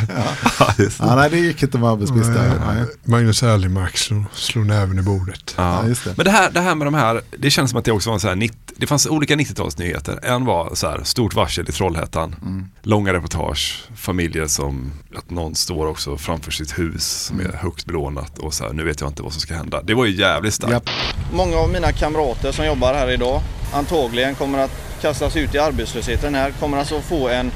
Ja. 0.59 0.73
Ja, 0.99 1.15
nej, 1.15 1.29
det 1.29 1.37
gick 1.39 1.63
inte 1.63 1.77
med 1.77 1.89
arbetsbrist 1.89 2.27
där. 2.33 2.85
Magnus 3.03 3.43
Erlingmark 3.43 3.97
slog, 3.97 4.23
slog 4.33 4.65
näven 4.65 4.99
i 4.99 5.01
bordet. 5.01 5.53
Ja. 5.57 5.81
Ja, 5.83 5.87
just 5.89 6.03
det. 6.03 6.13
Men 6.17 6.25
det 6.25 6.31
här, 6.31 6.51
det 6.51 6.59
här 6.59 6.75
med 6.75 6.87
de 6.87 6.93
här, 6.93 7.21
det 7.39 7.49
känns 7.49 7.69
som 7.69 7.79
att 7.79 7.85
det 7.85 7.91
också 7.91 8.09
var 8.09 8.19
här, 8.27 8.35
90, 8.35 8.57
det 8.79 8.87
fanns 8.87 9.07
olika 9.07 9.35
90-talsnyheter. 9.35 10.19
En 10.25 10.45
var 10.45 10.75
så 10.75 10.87
här, 10.89 11.01
stort 11.03 11.33
varsel 11.33 11.69
i 11.69 11.71
Trollhättan, 11.71 12.35
Mm. 12.41 12.65
långa 12.83 13.13
reportage, 13.13 13.83
familjer 13.95 14.47
som, 14.47 14.91
att 15.15 15.29
någon 15.29 15.55
står 15.55 15.85
också 15.87 16.17
framför 16.17 16.51
sitt 16.51 16.79
hus 16.79 17.03
som 17.25 17.39
Mm. 17.39 17.51
är 17.51 17.57
högt 17.57 17.85
belånat 17.85 18.37
och 18.39 18.53
så 18.53 18.63
här, 18.63 18.73
nu 18.73 18.83
vet 18.83 19.01
jag 19.01 19.09
inte 19.09 19.23
vad 19.23 19.31
som 19.31 19.41
ska 19.41 19.53
hända. 19.53 19.81
Det 19.81 19.93
var 19.93 20.05
ju 20.05 20.15
jävligt 20.15 20.53
starkt. 20.53 20.71
Japp. 20.73 20.89
Många 21.33 21.57
av 21.57 21.69
mina 21.69 21.91
kamrater 21.91 22.51
som 22.51 22.65
jobbar 22.65 22.93
här 22.93 23.11
idag 23.11 23.41
antagligen 23.73 24.35
kommer 24.35 24.59
att 24.59 24.71
kastas 25.01 25.35
ut 25.35 25.55
i 25.55 25.59
arbetslösheten 25.59 26.35
här, 26.35 26.51
kommer 26.51 26.77
alltså 26.77 27.01
få 27.01 27.29
en 27.29 27.51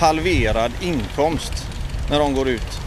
halverad 0.00 0.72
inkomst 0.80 1.52
när 2.10 2.18
de 2.18 2.34
går 2.34 2.48
ut 2.48 2.80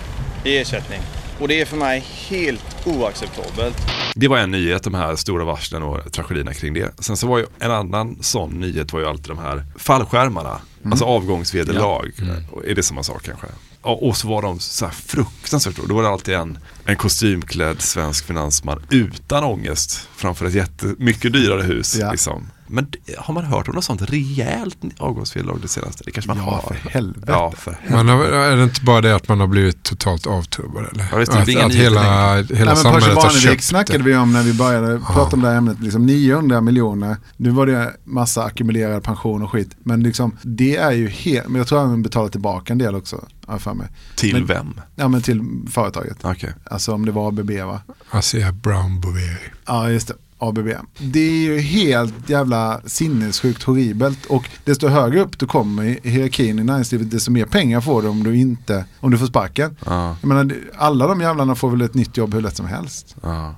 i 0.44 0.58
ersättning. 0.58 1.00
Och 1.40 1.48
det 1.48 1.62
är 1.62 1.66
för 1.66 1.78
mig 1.78 2.04
helt 2.30 2.88
oacceptabelt. 2.88 3.78
Det 4.16 4.28
var 4.28 4.38
en 4.38 4.52
nyhet, 4.52 4.84
de 4.84 4.94
här 4.94 5.16
stora 5.16 5.44
varslen 5.44 5.84
och 5.84 6.12
tragedierna 6.12 6.54
kring 6.54 6.74
det. 6.74 6.92
Sen 7.00 7.18
så 7.18 7.28
var 7.28 7.38
ju 7.38 7.46
en 7.60 7.72
annan 7.72 8.18
sån 8.22 8.60
nyhet 8.60 8.94
var 8.94 9.00
ju 9.00 9.06
alltid 9.06 9.28
de 9.28 9.38
här 9.38 9.64
fallskärmarna. 9.76 10.62
Alltså 10.86 11.06
avgångsvederlag. 11.06 12.12
Och 12.52 12.66
Är 12.66 12.76
det 12.76 12.84
samma 12.84 13.04
sak 13.04 13.24
kanske? 13.24 13.48
Ja, 13.84 13.90
och 13.90 14.18
så 14.18 14.28
var 14.28 14.42
de 14.42 14.60
så 14.60 14.86
här 14.86 14.92
fruktansvärt 14.92 15.76
Då 15.88 15.96
var 15.96 16.04
det 16.04 16.10
alltid 16.10 16.36
en, 16.36 16.58
en 16.86 16.96
kostymklädd 16.96 17.82
svensk 17.82 18.26
finansman 18.26 18.86
utan 18.90 19.44
ångest 19.44 20.08
framför 20.16 20.46
ett 20.46 20.54
jättemycket 20.54 21.34
dyrare 21.34 21.62
hus. 21.62 21.96
Ja. 22.00 22.12
Liksom. 22.12 22.50
Men 22.74 22.88
det- 22.92 23.16
har 23.18 23.34
man 23.34 23.44
hört 23.46 23.68
om 23.68 23.76
något 23.76 23.84
sånt 23.84 24.02
rejält 24.02 24.78
avgångsvederlag 24.98 25.58
det 25.62 25.68
senaste? 25.68 26.04
Det 26.06 26.12
kanske 26.12 26.28
man 26.28 26.38
Ja, 26.38 26.44
har. 26.44 26.62
för 26.76 26.90
helvete. 26.90 27.26
Ja, 27.32 27.54
för 27.58 27.72
helvete. 27.72 27.96
Man 27.96 28.08
har, 28.10 28.24
är 28.26 28.58
det 28.58 28.64
inte 28.64 28.82
bara 28.84 29.02
det 29.02 29.16
att 29.16 29.28
man 29.28 29.40
har 29.40 29.48
blivit 29.48 29.84
totalt 29.84 30.28
avtrubbad? 30.28 30.86
Eller? 30.94 31.06
Ja, 31.12 31.18
det 31.18 31.24
att 31.24 31.66
att 31.66 31.74
hela, 31.74 32.36
hela 32.36 32.74
Nej, 32.74 32.76
samhället 32.84 33.24
har 33.24 33.30
köpt 33.30 33.64
snackade 33.64 34.04
vi 34.04 34.16
om 34.16 34.34
när 34.34 34.44
vi 34.44 34.54
började 34.54 35.00
prata 35.00 35.36
om 35.36 35.42
det 35.42 35.48
här 35.50 35.58
ämnet. 35.58 35.80
Liksom 35.80 36.06
900 36.06 36.62
miljoner, 36.62 37.18
nu 37.38 37.50
var 37.50 37.66
det 37.66 37.94
massa 38.04 38.44
ackumulerad 38.44 39.04
pension 39.04 39.44
och 39.44 39.52
skit. 39.52 39.70
Men 39.84 40.04
liksom, 40.04 40.38
det 40.42 40.76
är 40.78 40.92
ju 40.92 41.08
helt, 41.08 41.48
men 41.48 41.56
jag 41.56 41.68
tror 41.68 41.82
att 41.84 41.88
han 41.90 42.04
betalar 42.04 42.30
tillbaka 42.30 42.74
en 42.74 42.80
del 42.80 42.96
också. 42.96 43.26
för 43.60 43.74
mig. 43.74 43.88
Till 44.16 44.34
men, 44.34 44.46
vem? 44.46 44.80
Ja 44.96 45.08
men 45.08 45.22
till 45.22 45.42
företaget. 45.72 46.18
Okej. 46.22 46.54
Alltså 46.66 46.94
om 46.94 47.06
det 47.06 47.12
var 47.12 47.28
ABB 47.28 47.52
va? 47.52 47.82
Asea 48.10 48.52
Brown 48.52 49.02
Boveri. 49.02 49.38
Ja 49.66 49.90
just 49.90 50.08
det. 50.08 50.14
ABB. 50.50 50.68
Det 50.98 51.20
är 51.20 51.32
ju 51.44 51.60
helt 51.60 52.30
jävla 52.30 52.82
sinnessjukt 52.86 53.64
horribelt 53.64 54.26
och 54.26 54.50
desto 54.66 54.88
högre 54.88 55.20
upp 55.22 55.40
du 55.40 55.48
kommer 55.48 55.84
i 55.84 56.00
hierarkin 56.04 56.60
i 56.60 56.64
näringslivet 56.64 57.12
desto 57.12 57.32
mer 57.32 57.46
pengar 57.46 57.82
får 57.82 58.02
du 58.02 58.08
om 58.08 58.24
du 58.24 58.38
inte, 58.38 58.86
om 59.00 59.12
du 59.12 59.18
får 59.18 59.26
sparken. 59.26 59.76
Ja. 59.86 60.18
Jag 60.22 60.28
menar, 60.28 60.44
det- 60.44 60.56
alla 60.78 61.08
de 61.08 61.22
jävlarna 61.22 61.56
får 61.56 61.70
väl 61.70 61.82
ett 61.82 61.94
nytt 61.94 62.18
jobb 62.18 62.34
hur 62.34 62.42
lätt 62.42 62.56
som 62.58 62.66
helst. 62.66 63.16
Ja. 63.24 63.56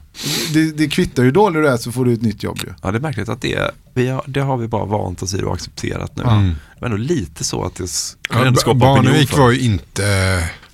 Det, 0.54 0.72
det 0.78 0.88
kvittar 0.88 1.24
ju 1.24 1.32
dålig 1.32 1.62
du 1.64 1.68
är 1.70 1.78
så 1.78 1.92
får 1.92 2.06
du 2.06 2.14
ett 2.14 2.22
nytt 2.22 2.44
jobb 2.44 2.58
ju. 2.64 2.70
Ja, 2.84 2.92
det 2.92 2.98
är 2.98 3.02
märkligt 3.02 3.30
att 3.30 3.42
det, 3.42 3.72
vi 3.94 4.08
har, 4.08 4.24
det 4.28 4.40
har 4.42 4.58
vi 4.58 4.68
bara 4.68 4.86
vant 4.86 5.22
oss 5.22 5.34
vid 5.34 5.42
och 5.44 5.54
accepterat 5.54 6.16
nu. 6.16 6.24
Mm. 6.24 6.54
Men 6.80 6.92
ändå 6.92 6.98
lite 6.98 7.44
så 7.44 7.64
att 7.66 7.76
det 7.76 7.84
s- 7.84 8.18
Ja, 8.30 8.56
skapar 8.56 8.72
opinion 8.72 8.80
Barnevik 8.80 9.38
var 9.38 9.52
ju 9.52 9.60
inte, 9.60 10.04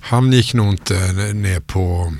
han 0.04 0.32
gick 0.32 0.54
nog 0.54 0.68
inte 0.68 0.94
ner 1.34 1.60
på 1.60 2.12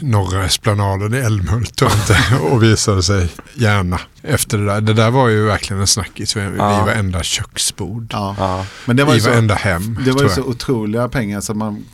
norra 0.00 0.44
esplanaden 0.44 1.14
i 1.14 1.16
Älmhult 1.16 1.82
och, 1.82 1.90
inte, 1.92 2.18
och 2.50 2.62
visade 2.62 3.02
sig 3.02 3.28
gärna 3.54 4.00
efter 4.22 4.58
det 4.58 4.64
där. 4.66 4.80
Det 4.80 4.92
där 4.92 5.10
var 5.10 5.28
ju 5.28 5.44
verkligen 5.46 5.80
en 5.80 5.86
snackis 5.86 6.36
vid 6.36 6.44
Ja. 6.58 6.84
varenda 6.84 7.22
köksbord. 7.22 8.06
Ja. 8.12 8.66
Men 8.84 8.96
det 8.96 9.04
var 9.04 9.12
I 9.12 9.16
ju 9.16 9.20
så, 9.22 9.30
varenda 9.30 9.54
hem. 9.54 9.98
det 10.04 10.12
var 10.12 10.22
ju 10.22 10.28
så 10.28 10.42
otroliga 10.42 11.08
pengar 11.08 11.40
så 11.40 11.54
man, 11.54 11.84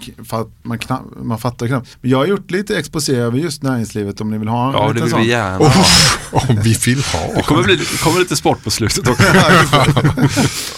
man, 0.63 0.79
knapp, 0.79 1.03
man 1.23 1.39
fattar 1.39 1.67
knappt. 1.67 1.89
Men 2.01 2.11
jag 2.11 2.19
har 2.19 2.27
gjort 2.27 2.51
lite 2.51 2.77
exposé 2.79 3.17
över 3.17 3.39
just 3.39 3.63
näringslivet 3.63 4.21
om 4.21 4.31
ni 4.31 4.39
vill 4.39 4.49
ha 4.49 4.67
en 4.69 4.73
Ja, 4.73 4.93
det 4.93 5.01
vill 5.03 5.11
sån. 5.11 5.21
vi 5.21 5.29
gärna 5.29 5.59
Oh, 5.59 5.87
om 6.51 6.61
vi 6.63 6.73
vill 6.85 7.03
ha. 7.03 7.21
Det 7.35 7.43
kommer, 7.43 7.63
bli, 7.63 7.77
kommer 8.03 8.19
lite 8.19 8.37
sport 8.37 8.65
på 8.65 8.71
slutet 8.71 9.09
också. 9.09 9.23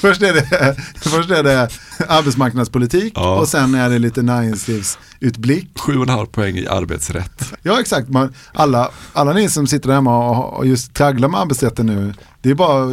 först, 0.01 0.23
är 0.23 0.35
det, 0.35 0.77
först 1.01 1.31
är 1.31 1.43
det 1.43 1.69
arbetsmarknadspolitik 2.09 3.13
Ja. 3.17 3.39
och 3.41 3.49
sen 3.49 3.75
är 3.75 3.91
det 3.91 3.99
lite 3.99 4.23
näringslivsutblick. 4.23 5.79
Sju 5.79 5.97
och 5.97 6.03
en 6.03 6.09
halv 6.09 6.27
poäng 6.27 6.57
i 6.57 6.67
arbetsrätt. 6.67 7.53
Ja 7.63 7.81
exakt, 7.81 8.09
man, 8.09 8.33
alla, 8.55 8.91
alla 9.13 9.33
ni 9.33 9.49
som 9.49 9.67
sitter 9.67 9.89
där 9.89 9.95
hemma 9.95 10.31
och, 10.31 10.59
och 10.59 10.67
just 10.67 10.95
tragglar 10.95 11.29
med 11.29 11.41
arbetsrätten 11.41 11.87
nu, 11.87 12.15
det 12.43 12.51
är 12.51 12.55
bara 12.55 12.85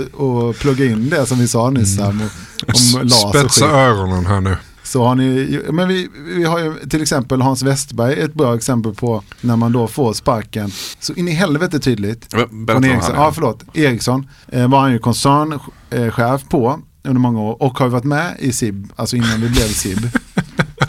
att 0.49 0.59
plugga 0.59 0.85
in 0.85 1.09
det 1.09 1.25
som 1.25 1.39
vi 1.39 1.47
sa 1.47 1.69
nyss 1.69 1.99
här, 1.99 2.09
om, 2.09 2.21
om 2.67 3.01
LAS 3.03 3.23
skit. 3.23 3.29
Spetsa 3.29 3.65
öronen 3.65 4.25
här 4.25 4.41
nu. 4.41 4.57
Så 4.83 5.03
har 5.03 5.15
ni, 5.15 5.59
men 5.71 5.87
vi, 5.87 6.09
vi 6.35 6.43
har 6.43 6.59
ju 6.59 6.73
till 6.89 7.01
exempel 7.01 7.41
Hans 7.41 7.63
Westberg, 7.63 8.21
ett 8.21 8.33
bra 8.33 8.55
exempel 8.55 8.93
på 8.95 9.23
när 9.41 9.55
man 9.55 9.71
då 9.71 9.87
får 9.87 10.13
sparken. 10.13 10.71
Så 10.99 11.13
in 11.13 11.27
i 11.27 11.31
helvete 11.31 11.79
tydligt. 11.79 12.29
Berätta 12.51 12.87
är. 12.87 13.01
Ja, 13.15 13.31
förlåt. 13.35 13.63
Ericsson 13.73 14.29
eh, 14.47 14.67
var 14.67 14.79
han 14.79 14.91
ju 14.91 14.99
koncernchef 14.99 16.43
på 16.49 16.79
under 17.07 17.19
många 17.21 17.39
år 17.41 17.61
och 17.63 17.79
har 17.79 17.87
varit 17.87 18.03
med 18.03 18.35
i 18.39 18.53
SIB, 18.53 18.91
alltså 18.95 19.15
innan 19.15 19.41
vi 19.41 19.49
blev 19.49 19.67
SIB. 19.67 20.09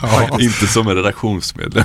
Ja, 0.02 0.38
inte 0.40 0.66
som 0.66 0.88
en 0.88 0.94
redaktionsmedlem. 0.94 1.84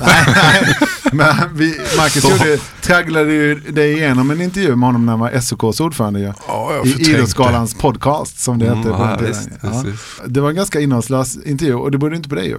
Men 1.11 1.35
vi, 1.55 1.79
Marcus 1.97 2.23
gjorde, 2.23 2.57
tragglade 2.81 3.33
ju 3.33 3.59
det 3.69 3.87
igenom 3.91 4.31
en 4.31 4.41
intervju 4.41 4.75
med 4.75 4.87
honom 4.87 5.05
när 5.05 5.13
han 5.13 5.19
var 5.19 5.39
SOKs 5.39 5.79
ordförande 5.79 6.19
ju. 6.19 6.33
Ja, 6.47 6.81
I. 6.85 6.89
Idrottsgalans 7.09 7.73
podcast 7.73 8.39
som 8.39 8.59
det 8.59 8.65
Mm, 8.67 8.77
hette. 8.77 8.89
ja, 8.89 9.17
visst, 9.27 9.49
Ja. 9.61 9.83
Det 10.27 10.41
var 10.41 10.49
en 10.49 10.55
ganska 10.55 10.79
innehållslös 10.79 11.37
intervju 11.45 11.73
och 11.75 11.91
det 11.91 11.97
borde 11.97 12.15
inte 12.15 12.29
på 12.29 12.35
dig 12.35 12.47
ju. 12.47 12.57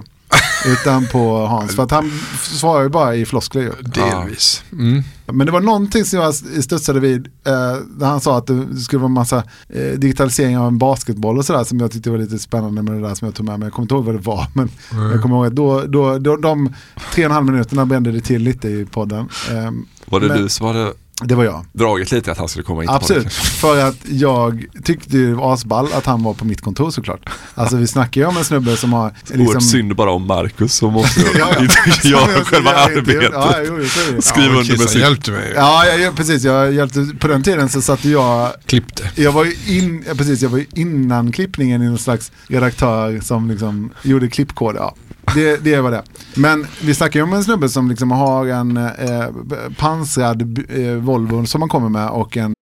Utan 0.67 1.07
på 1.07 1.47
Hans, 1.47 1.77
för 1.77 1.83
att 1.83 1.91
han 1.91 2.11
svarar 2.41 2.83
ju 2.83 2.89
bara 2.89 3.15
i 3.17 3.27
floskler 3.27 3.63
ju. 3.63 3.73
Delvis. 3.83 4.63
Mm. 4.73 5.03
Men 5.27 5.47
det 5.47 5.53
var 5.53 5.61
någonting 5.61 6.05
som 6.05 6.19
jag 6.19 6.35
studsade 6.35 7.01
vid, 7.01 7.27
eh, 7.27 7.53
när 7.99 8.07
han 8.07 8.21
sa 8.21 8.39
att 8.39 8.47
det 8.47 8.77
skulle 8.81 9.01
vara 9.01 9.07
en 9.09 9.13
massa 9.13 9.37
eh, 9.69 9.99
digitalisering 9.99 10.59
av 10.59 10.67
en 10.69 10.79
basketboll 10.79 11.39
och 11.39 11.45
sådär 11.45 11.65
som 11.65 11.81
jag 11.81 11.91
tyckte 11.93 12.11
var 12.11 12.19
lite 12.19 12.39
spännande 12.39 12.83
med 12.83 12.95
det 12.95 13.09
där 13.09 13.15
som 13.15 13.27
jag 13.27 13.35
tog 13.35 13.47
med 13.47 13.59
mig. 13.59 13.67
Jag 13.67 13.73
kommer 13.73 13.85
inte 13.85 13.95
ihåg 13.95 14.05
vad 14.05 14.15
det 14.15 14.21
var, 14.21 14.47
men 14.55 14.69
Mm. 14.93 15.11
jag 15.11 15.23
kommer 15.23 15.37
ihåg 15.37 15.47
att 15.47 15.53
då, 15.57 15.81
då, 15.87 16.19
då, 16.19 16.37
de 16.37 16.75
tre 17.13 17.25
och 17.25 17.31
en 17.31 17.35
halv 17.35 17.47
minuterna 17.47 17.87
brände 17.87 18.13
det 18.13 18.21
till 18.21 18.43
lite 18.43 18.69
i 18.69 18.87
podden. 18.87 19.29
Ehm, 19.51 19.87
Var 20.07 20.21
det 20.21 20.29
men- 20.29 20.43
du 20.43 20.49
som 20.49 20.67
hade 20.67 20.93
Det 21.23 21.35
var 21.35 21.45
jag. 21.45 21.65
dragit 21.73 22.13
lite 22.13 22.33
att 22.33 22.39
han 22.39 22.49
skulle 22.49 22.63
komma 22.65 22.83
in 22.83 22.89
Absolut, 22.89 23.33
för 23.33 23.89
att 23.89 23.97
jag 24.09 24.65
tyckte 24.85 25.17
det 25.17 25.35
var 25.35 25.55
asball 25.55 25.89
att 25.93 26.07
han 26.07 26.23
var 26.23 26.35
på 26.35 26.45
mitt 26.45 26.61
kontor 26.61 26.91
såklart. 26.91 27.29
Alltså 27.55 27.77
vi 27.77 27.87
snackar 27.87 28.21
ju 28.21 28.27
om 28.27 28.37
en 28.37 28.45
snubbe 28.45 28.77
som 28.77 28.93
har 28.93 29.13
Oerhört 29.35 29.63
synd 29.63 29.97
bara 29.97 30.11
om 30.11 30.27
Marcus 30.27 30.75
som 30.75 30.93
måste 30.93 31.21
Ja, 31.39 31.51
ja. 31.57 31.63
inte 31.63 32.09
göra 32.09 32.45
själva 32.45 32.71
jag- 32.73 32.81
arbetet. 32.99 33.31
ja, 33.33 33.55
jo. 33.67 34.23
Skriva 34.23 34.55
Ja, 34.55 34.61
under 34.61 34.65
sitt... 34.87 35.01
hjälpte 35.01 35.31
mig. 35.31 35.53
Ja, 35.57 35.87
jag, 35.87 36.17
precis. 36.17 36.43
Jag 36.45 36.73
hjälpte, 36.73 37.07
på 37.21 37.29
den 37.29 37.43
tiden 37.43 37.69
så 37.69 37.83
satt 37.83 38.05
jag, 38.05 38.53
Klippte. 38.67 39.11
jag 39.15 39.33
var 39.33 39.45
ju 39.45 39.79
in, 39.79 40.05
ja, 40.09 40.15
precis, 40.15 40.43
jag 40.43 40.51
var 40.51 40.65
innan 40.75 41.33
klippningen 41.33 41.83
i 41.83 41.87
någon 41.89 41.99
slags 41.99 42.33
redaktör 42.49 43.21
som 43.21 43.51
liksom 43.51 43.91
gjorde 44.03 44.29
klippkod. 44.29 44.77
Ja. 44.79 44.95
Det, 45.35 45.57
det 45.65 45.81
var 45.81 45.91
det. 45.91 46.05
Men 46.37 46.67
vi 46.83 46.95
snackar 46.95 47.21
ju 47.21 47.25
om 47.25 47.33
en 47.33 47.45
snubbe 47.45 47.69
som 47.69 47.89
liksom 47.89 48.11
har 48.11 48.47
en 48.47 48.77
eh, 48.77 49.31
pansrad 49.79 50.59
eh, 50.71 50.95
Volvo 50.95 51.47
som 51.47 51.61
man 51.61 51.69
kommer 51.69 51.89
med 51.89 52.09
och 52.09 52.37
en 52.37 52.55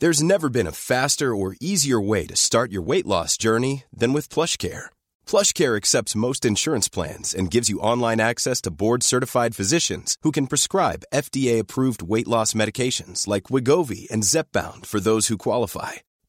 There's 0.00 0.22
never 0.22 0.48
been 0.48 0.66
a 0.66 0.72
faster 0.72 1.34
or 1.34 1.56
easier 1.60 2.00
way 2.00 2.26
to 2.26 2.36
start 2.36 2.72
your 2.72 2.82
weight 2.82 3.06
loss 3.06 3.38
journey 3.38 3.84
than 4.00 4.12
with 4.12 4.28
plush 4.28 4.56
PlushCare. 4.56 4.86
PlushCare 5.26 5.76
accepts 5.76 6.16
most 6.16 6.44
insurance 6.44 6.88
plans 6.88 7.32
and 7.32 7.50
gives 7.50 7.70
you 7.70 7.78
online 7.78 8.20
access 8.20 8.60
to 8.62 8.70
board-certified 8.70 9.56
physicians 9.56 10.16
who 10.22 10.32
can 10.32 10.46
prescribe 10.48 11.04
FDA-approved 11.14 12.02
weight 12.02 12.28
loss 12.28 12.54
medications 12.54 13.28
like 13.28 13.44
Wigovi 13.44 14.10
and 14.10 14.24
Zepbound 14.24 14.84
for 14.84 15.00
those 15.00 15.28
who 15.28 15.38
qualify. 15.38 15.92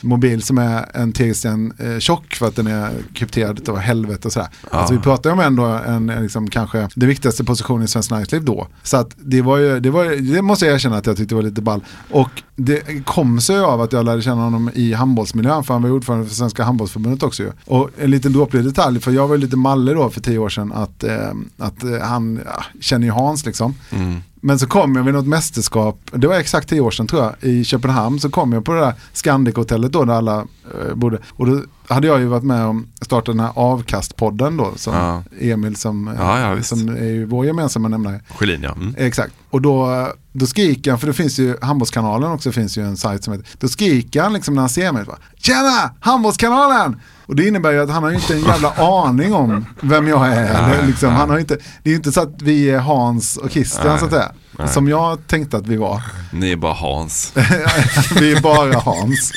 Mobil 0.00 0.42
som 0.42 0.58
är 0.58 0.86
en 0.94 1.12
tegelsten 1.12 1.72
eh, 1.78 1.98
tjock 1.98 2.34
för 2.34 2.48
att 2.48 2.56
den 2.56 2.66
är 2.66 2.90
krypterad 3.14 3.68
av 3.68 3.78
helvete 3.78 4.28
och 4.28 4.32
sådär. 4.32 4.48
Ja. 4.70 4.78
Alltså 4.78 4.94
vi 4.94 5.00
pratar 5.00 5.30
ju 5.30 5.34
om 5.34 5.40
ändå 5.40 5.64
en, 5.64 6.10
en 6.10 6.22
liksom, 6.22 6.50
kanske 6.50 6.88
det 6.94 7.06
viktigaste 7.06 7.44
positionen 7.44 7.82
i 7.82 7.88
Svenskt 7.88 8.10
Näringsliv 8.10 8.44
då. 8.44 8.66
Så 8.82 8.96
att 8.96 9.16
det 9.16 9.42
var 9.42 9.58
ju, 9.58 9.80
det, 9.80 9.90
var, 9.90 10.34
det 10.34 10.42
måste 10.42 10.66
jag 10.66 10.74
erkänna 10.74 10.96
att 10.96 11.06
jag 11.06 11.16
tyckte 11.16 11.34
var 11.34 11.42
lite 11.42 11.62
ball. 11.62 11.84
Och 12.10 12.30
det 12.56 13.04
kom 13.04 13.40
sig 13.40 13.60
av 13.60 13.80
att 13.80 13.92
jag 13.92 14.04
lärde 14.04 14.22
känna 14.22 14.42
honom 14.42 14.70
i 14.74 14.92
handbollsmiljön 14.92 15.64
för 15.64 15.74
han 15.74 15.82
var 15.82 15.90
ordförande 15.90 16.26
för 16.26 16.34
Svenska 16.34 16.64
handbollsförbundet 16.64 17.22
också 17.22 17.42
ju. 17.42 17.52
Och 17.64 17.90
en 17.98 18.10
liten 18.10 18.32
dråplig 18.32 18.64
detalj, 18.64 19.00
för 19.00 19.10
jag 19.10 19.28
var 19.28 19.36
lite 19.36 19.56
mallig 19.56 19.94
då 19.96 20.10
för 20.10 20.20
tio 20.20 20.38
år 20.38 20.48
sedan 20.48 20.72
att, 20.72 21.04
eh, 21.04 21.32
att 21.58 21.84
eh, 21.84 21.98
han 22.00 22.40
ja, 22.44 22.64
känner 22.80 23.06
ju 23.06 23.12
Hans 23.12 23.46
liksom. 23.46 23.74
Mm. 23.90 24.20
Men 24.44 24.58
så 24.58 24.66
kom 24.66 24.96
jag 24.96 25.04
vid 25.04 25.14
något 25.14 25.26
mästerskap, 25.26 26.10
det 26.12 26.26
var 26.26 26.34
exakt 26.34 26.68
tio 26.68 26.80
år 26.80 26.90
sedan 26.90 27.06
tror 27.06 27.22
jag, 27.22 27.50
i 27.50 27.64
Köpenhamn. 27.64 28.20
Så 28.20 28.30
kom 28.30 28.52
jag 28.52 28.64
på 28.64 28.72
det 28.72 28.80
där 28.80 28.94
Scandic-hotellet 29.12 29.92
då 29.92 30.04
där 30.04 30.14
alla 30.14 30.38
eh, 30.38 30.94
bodde. 30.94 31.18
Och 31.30 31.46
då 31.46 31.62
hade 31.88 32.06
jag 32.06 32.20
ju 32.20 32.26
varit 32.26 32.42
med 32.42 32.64
om 32.64 32.88
att 33.00 33.06
starta 33.06 33.32
den 33.32 33.40
här 33.40 33.52
avkastpodden 33.54 34.56
då. 34.56 34.72
Som 34.76 34.94
ja. 34.94 35.22
Emil 35.40 35.76
som, 35.76 36.14
ja, 36.18 36.40
ja, 36.40 36.62
som 36.62 36.88
är 36.88 37.04
ju 37.04 37.24
vår 37.24 37.46
gemensamma 37.46 37.88
nämnare. 37.88 38.20
Schelin 38.28 38.62
ja. 38.62 38.72
Mm. 38.72 38.94
Exakt. 38.98 39.34
Och 39.50 39.62
då, 39.62 40.08
då 40.32 40.46
skriker 40.46 40.90
han, 40.90 41.00
för 41.00 41.06
det 41.06 41.12
finns 41.12 41.38
ju, 41.38 41.56
handbollskanalen 41.62 42.30
också 42.30 42.52
finns 42.52 42.78
ju 42.78 42.82
en 42.82 42.96
sajt 42.96 43.24
som 43.24 43.32
heter, 43.32 43.46
då 43.58 43.68
skriker 43.68 44.22
han 44.22 44.32
liksom 44.32 44.54
när 44.54 44.62
han 44.62 44.68
ser 44.68 44.92
mig, 44.92 45.04
Tjena, 45.36 45.90
handbollskanalen! 46.00 47.00
Och 47.26 47.36
det 47.36 47.48
innebär 47.48 47.72
ju 47.72 47.82
att 47.82 47.90
han 47.90 48.02
har 48.02 48.10
ju 48.10 48.16
inte 48.16 48.34
en 48.34 48.44
jävla 48.44 48.72
aning 48.76 49.34
om 49.34 49.66
vem 49.80 50.08
jag 50.08 50.26
är. 50.26 50.68
Nej, 50.68 50.86
liksom, 50.86 51.12
han 51.12 51.30
har 51.30 51.38
inte, 51.38 51.54
det 51.54 51.88
är 51.88 51.90
ju 51.90 51.96
inte 51.96 52.12
så 52.12 52.20
att 52.20 52.42
vi 52.42 52.70
är 52.70 52.78
Hans 52.78 53.36
och 53.36 53.50
Christian 53.50 53.86
nej, 53.86 53.98
så 53.98 54.04
att 54.04 54.10
säga. 54.10 54.32
Nej. 54.58 54.68
Som 54.68 54.88
jag 54.88 55.26
tänkte 55.26 55.56
att 55.56 55.66
vi 55.66 55.76
var. 55.76 56.02
Ni 56.32 56.52
är 56.52 56.56
bara 56.56 56.72
Hans. 56.72 57.32
vi 58.20 58.32
är 58.32 58.40
bara 58.40 58.78
Hans. 58.78 59.32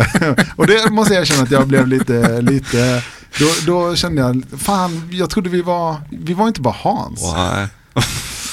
och 0.56 0.66
det 0.66 0.90
måste 0.90 1.14
jag 1.14 1.20
erkänna 1.20 1.42
att 1.42 1.50
jag 1.50 1.68
blev 1.68 1.86
lite, 1.86 2.40
lite 2.40 3.02
då, 3.38 3.46
då 3.66 3.96
kände 3.96 4.22
jag, 4.22 4.42
fan 4.58 5.08
jag 5.12 5.30
trodde 5.30 5.50
vi 5.50 5.62
var, 5.62 5.96
vi 6.10 6.34
var 6.34 6.48
inte 6.48 6.60
bara 6.60 6.76
Hans. 6.78 7.32
Nej. 7.34 7.68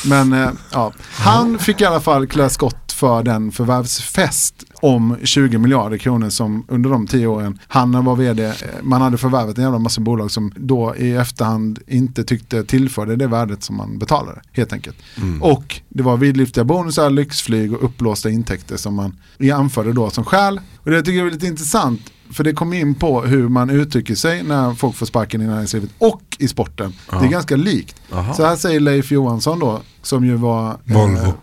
Men 0.05 0.33
eh, 0.33 0.49
ja, 0.71 0.93
han 1.13 1.59
fick 1.59 1.81
i 1.81 1.85
alla 1.85 1.99
fall 1.99 2.27
klä 2.27 2.49
skott 2.49 2.91
för 2.91 3.23
den 3.23 3.51
förvärvsfest 3.51 4.63
om 4.81 5.17
20 5.23 5.57
miljarder 5.57 5.97
kronor 5.97 6.29
som 6.29 6.65
under 6.67 6.89
de 6.89 7.07
tio 7.07 7.27
åren 7.27 7.59
han 7.67 8.05
var 8.05 8.15
vd, 8.15 8.45
eh, 8.45 8.53
man 8.81 9.01
hade 9.01 9.17
förvärvat 9.17 9.57
en 9.57 9.63
jävla 9.63 9.79
massa 9.79 10.01
bolag 10.01 10.31
som 10.31 10.51
då 10.55 10.95
i 10.95 11.11
efterhand 11.11 11.79
inte 11.87 12.23
tyckte 12.23 12.63
tillförde 12.63 13.15
det 13.15 13.27
värdet 13.27 13.63
som 13.63 13.77
man 13.77 13.99
betalade 13.99 14.41
helt 14.51 14.73
enkelt. 14.73 14.97
Mm. 15.17 15.43
Och 15.43 15.81
det 15.89 16.03
var 16.03 16.17
vidlyftiga 16.17 16.63
bonusar, 16.63 17.09
lyxflyg 17.09 17.73
och 17.73 17.83
upplåsta 17.83 18.29
intäkter 18.29 18.77
som 18.77 18.95
man 18.95 19.17
anförde 19.53 19.93
då 19.93 20.09
som 20.09 20.25
skäl. 20.25 20.61
Och 20.77 20.91
det 20.91 21.01
tycker 21.01 21.17
jag 21.17 21.27
är 21.27 21.31
lite 21.31 21.47
intressant 21.47 22.01
för 22.31 22.43
det 22.43 22.53
kommer 22.53 22.77
in 22.77 22.95
på 22.95 23.21
hur 23.21 23.49
man 23.49 23.69
uttrycker 23.69 24.15
sig 24.15 24.43
när 24.43 24.73
folk 24.73 24.95
får 24.95 25.05
sparken 25.05 25.41
i 25.41 25.47
näringslivet 25.47 25.89
och 25.97 26.21
i 26.39 26.47
sporten. 26.47 26.93
Aha. 27.09 27.21
Det 27.21 27.27
är 27.27 27.31
ganska 27.31 27.55
likt. 27.55 27.95
Aha. 28.11 28.33
Så 28.33 28.45
här 28.45 28.55
säger 28.55 28.79
Leif 28.79 29.11
Johansson 29.11 29.59
då, 29.59 29.81
som 30.01 30.25
ju 30.25 30.35
var... 30.35 30.77
Volvo. 30.83 31.17
Eh, 31.17 31.33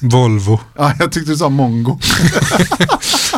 Volvo. 0.00 0.60
Ja, 0.76 0.92
jag 0.98 1.12
tyckte 1.12 1.30
du 1.30 1.36
sa 1.36 1.48
mongo. 1.48 1.98